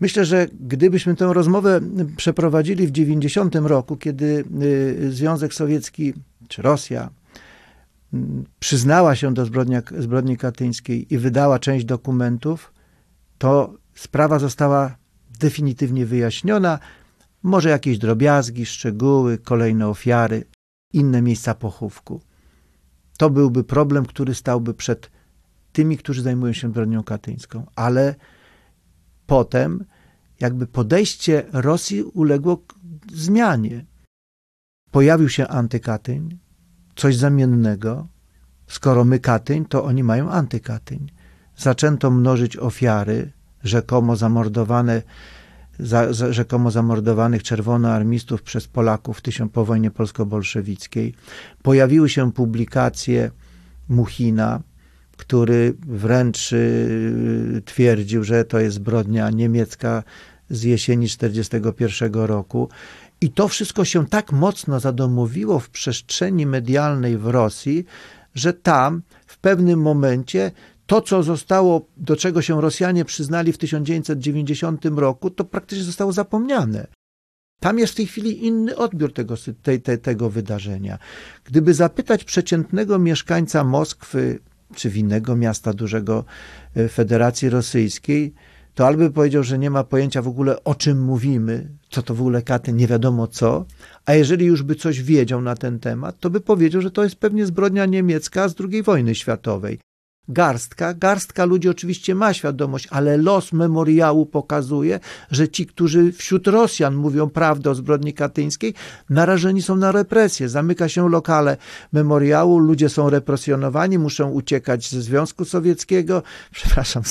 Myślę, 0.00 0.24
że 0.24 0.46
gdybyśmy 0.60 1.16
tę 1.16 1.32
rozmowę 1.32 1.80
przeprowadzili 2.16 2.86
w 2.86 2.90
90 2.90 3.54
roku, 3.54 3.96
kiedy 3.96 4.44
y, 4.62 5.12
Związek 5.12 5.54
Sowiecki 5.54 6.14
czy 6.48 6.62
Rosja 6.62 7.10
przyznała 8.60 9.16
się 9.16 9.34
do 9.34 9.44
zbrodnia, 9.44 9.82
zbrodni 9.98 10.36
katyńskiej 10.36 11.14
i 11.14 11.18
wydała 11.18 11.58
część 11.58 11.84
dokumentów, 11.84 12.72
to 13.38 13.74
sprawa 13.94 14.38
została 14.38 14.96
definitywnie 15.40 16.06
wyjaśniona. 16.06 16.78
Może 17.42 17.68
jakieś 17.68 17.98
drobiazgi, 17.98 18.66
szczegóły, 18.66 19.38
kolejne 19.38 19.88
ofiary, 19.88 20.44
inne 20.92 21.22
miejsca 21.22 21.54
pochówku. 21.54 22.20
To 23.18 23.30
byłby 23.30 23.64
problem, 23.64 24.06
który 24.06 24.34
stałby 24.34 24.74
przed 24.74 25.10
tymi, 25.72 25.96
którzy 25.96 26.22
zajmują 26.22 26.52
się 26.52 26.72
bronią 26.72 27.04
katyńską. 27.04 27.66
Ale 27.76 28.14
potem 29.26 29.84
jakby 30.40 30.66
podejście 30.66 31.46
Rosji 31.52 32.02
uległo 32.02 32.62
zmianie. 33.12 33.84
Pojawił 34.90 35.28
się 35.28 35.48
antykatyń, 35.48 36.38
coś 36.96 37.16
zamiennego. 37.16 38.08
Skoro 38.66 39.04
my 39.04 39.18
Katyń, 39.18 39.64
to 39.64 39.84
oni 39.84 40.04
mają 40.04 40.30
antykatyń. 40.30 41.10
Zaczęto 41.56 42.10
mnożyć 42.10 42.56
ofiary, 42.56 43.32
rzekomo 43.62 44.16
zamordowane 44.16 45.02
za, 45.78 46.12
za, 46.12 46.32
rzekomo 46.32 46.70
zamordowanych 46.70 47.42
czerwonoarmistów 47.42 48.42
przez 48.42 48.66
Polaków 48.66 49.20
tysiąc, 49.20 49.52
po 49.52 49.64
wojnie 49.64 49.90
polsko-bolszewickiej. 49.90 51.14
Pojawiły 51.62 52.08
się 52.08 52.32
publikacje 52.32 53.30
Muchina, 53.88 54.60
który 55.16 55.74
wręcz 55.86 56.52
y, 56.52 57.62
twierdził, 57.64 58.24
że 58.24 58.44
to 58.44 58.60
jest 58.60 58.76
zbrodnia 58.76 59.30
niemiecka 59.30 60.02
z 60.50 60.62
jesieni 60.62 61.06
1941 61.06 62.22
roku. 62.26 62.68
I 63.20 63.30
to 63.30 63.48
wszystko 63.48 63.84
się 63.84 64.06
tak 64.06 64.32
mocno 64.32 64.80
zadomowiło 64.80 65.58
w 65.58 65.70
przestrzeni 65.70 66.46
medialnej 66.46 67.18
w 67.18 67.26
Rosji, 67.26 67.84
że 68.34 68.52
tam 68.52 69.02
w 69.26 69.38
pewnym 69.38 69.80
momencie 69.80 70.52
to, 70.92 71.00
co 71.00 71.22
zostało, 71.22 71.86
do 71.96 72.16
czego 72.16 72.42
się 72.42 72.60
Rosjanie 72.60 73.04
przyznali 73.04 73.52
w 73.52 73.58
1990 73.58 74.84
roku, 74.84 75.30
to 75.30 75.44
praktycznie 75.44 75.84
zostało 75.84 76.12
zapomniane. 76.12 76.86
Tam 77.60 77.78
jest 77.78 77.92
w 77.92 77.96
tej 77.96 78.06
chwili 78.06 78.46
inny 78.46 78.76
odbiór 78.76 79.12
tego, 79.12 79.34
te, 79.62 79.78
te, 79.78 79.98
tego 79.98 80.30
wydarzenia. 80.30 80.98
Gdyby 81.44 81.74
zapytać 81.74 82.24
przeciętnego 82.24 82.98
mieszkańca 82.98 83.64
Moskwy 83.64 84.38
czy 84.74 84.88
innego 84.88 85.36
miasta 85.36 85.72
dużego 85.72 86.24
e, 86.74 86.88
Federacji 86.88 87.50
Rosyjskiej, 87.50 88.34
to 88.74 88.86
albo 88.86 89.10
powiedział, 89.10 89.42
że 89.42 89.58
nie 89.58 89.70
ma 89.70 89.84
pojęcia 89.84 90.22
w 90.22 90.28
ogóle 90.28 90.64
o 90.64 90.74
czym 90.74 91.02
mówimy, 91.02 91.68
co 91.90 92.02
to 92.02 92.14
w 92.14 92.20
ogóle 92.20 92.42
katy, 92.42 92.72
nie 92.72 92.86
wiadomo 92.86 93.26
co, 93.26 93.66
a 94.06 94.14
jeżeli 94.14 94.46
już 94.46 94.62
by 94.62 94.74
coś 94.74 95.02
wiedział 95.02 95.40
na 95.40 95.54
ten 95.54 95.78
temat, 95.78 96.20
to 96.20 96.30
by 96.30 96.40
powiedział, 96.40 96.82
że 96.82 96.90
to 96.90 97.04
jest 97.04 97.16
pewnie 97.16 97.46
zbrodnia 97.46 97.86
niemiecka 97.86 98.48
z 98.48 98.54
II 98.60 98.82
wojny 98.82 99.14
światowej 99.14 99.78
garstka. 100.28 100.94
Garstka 100.94 101.44
ludzi 101.44 101.68
oczywiście 101.68 102.14
ma 102.14 102.34
świadomość, 102.34 102.88
ale 102.90 103.16
los 103.16 103.52
memoriału 103.52 104.26
pokazuje, 104.26 105.00
że 105.30 105.48
ci, 105.48 105.66
którzy 105.66 106.12
wśród 106.12 106.46
Rosjan 106.46 106.94
mówią 106.94 107.30
prawdę 107.30 107.70
o 107.70 107.74
zbrodni 107.74 108.14
katyńskiej, 108.14 108.74
narażeni 109.10 109.62
są 109.62 109.76
na 109.76 109.92
represję. 109.92 110.48
Zamyka 110.48 110.88
się 110.88 111.08
lokale 111.08 111.56
memoriału, 111.92 112.58
ludzie 112.58 112.88
są 112.88 113.10
represjonowani, 113.10 113.98
muszą 113.98 114.30
uciekać 114.30 114.90
ze 114.90 115.02
Związku 115.02 115.44
Sowieckiego, 115.44 116.22
przepraszam, 116.56 117.02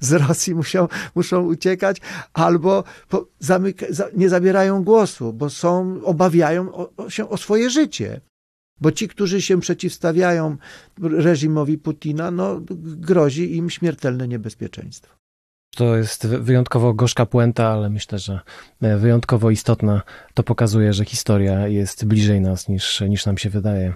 z, 0.00 0.12
Rosji 0.12 0.54
muszą, 0.54 0.88
muszą 1.14 1.42
uciekać, 1.42 2.00
albo 2.32 2.84
po, 3.08 3.26
zamyka, 3.38 3.86
nie 4.16 4.28
zabierają 4.28 4.84
głosu, 4.84 5.32
bo 5.32 5.50
są, 5.50 6.00
obawiają 6.04 6.72
o, 6.72 7.10
się 7.10 7.28
o 7.28 7.36
swoje 7.36 7.70
życie. 7.70 8.20
Bo 8.80 8.92
ci, 8.92 9.08
którzy 9.08 9.42
się 9.42 9.60
przeciwstawiają 9.60 10.56
reżimowi 11.02 11.78
Putina, 11.78 12.30
no, 12.30 12.60
grozi 12.80 13.56
im 13.56 13.70
śmiertelne 13.70 14.28
niebezpieczeństwo. 14.28 15.18
To 15.76 15.96
jest 15.96 16.26
wyjątkowo 16.26 16.94
gorzka 16.94 17.26
puenta, 17.26 17.68
ale 17.68 17.90
myślę, 17.90 18.18
że 18.18 18.40
e, 18.80 18.96
wyjątkowo 18.96 19.50
istotna. 19.50 20.02
To 20.34 20.42
pokazuje, 20.42 20.92
że 20.92 21.04
historia 21.04 21.68
jest 21.68 22.04
bliżej 22.04 22.40
nas 22.40 22.68
niż, 22.68 23.00
niż 23.00 23.26
nam 23.26 23.38
się 23.38 23.50
wydaje. 23.50 23.94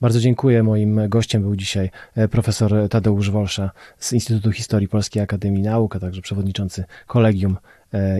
Bardzo 0.00 0.20
dziękuję. 0.20 0.62
Moim 0.62 1.08
gościem 1.08 1.42
był 1.42 1.56
dzisiaj 1.56 1.90
e, 2.14 2.28
profesor 2.28 2.88
Tadeusz 2.90 3.30
Wolsza 3.30 3.70
z 3.98 4.12
Instytutu 4.12 4.52
Historii 4.52 4.88
Polskiej 4.88 5.22
Akademii 5.22 5.62
Nauk, 5.62 5.96
a 5.96 6.00
także 6.00 6.22
przewodniczący 6.22 6.84
Kolegium 7.06 7.56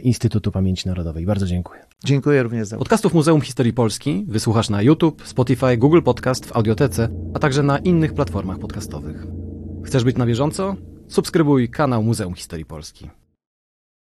Instytutu 0.02 0.52
Pamięci 0.52 0.88
Narodowej. 0.88 1.26
Bardzo 1.26 1.46
dziękuję. 1.46 1.80
Dziękuję 2.04 2.42
również 2.42 2.66
za 2.66 2.78
Podcastów 2.78 3.14
Muzeum 3.14 3.40
Historii 3.40 3.72
Polski 3.72 4.24
wysłuchasz 4.28 4.70
na 4.70 4.82
YouTube, 4.82 5.26
Spotify, 5.26 5.76
Google 5.76 6.02
Podcast, 6.02 6.46
w 6.46 6.56
Audiotece, 6.56 7.08
a 7.34 7.38
także 7.38 7.62
na 7.62 7.78
innych 7.78 8.14
platformach 8.14 8.58
podcastowych. 8.58 9.26
Chcesz 9.84 10.04
być 10.04 10.16
na 10.16 10.26
bieżąco? 10.26 10.76
Subskrybuj 11.08 11.68
kanał 11.68 12.02
Muzeum 12.02 12.34
Historii 12.34 12.64
Polski. 12.64 13.10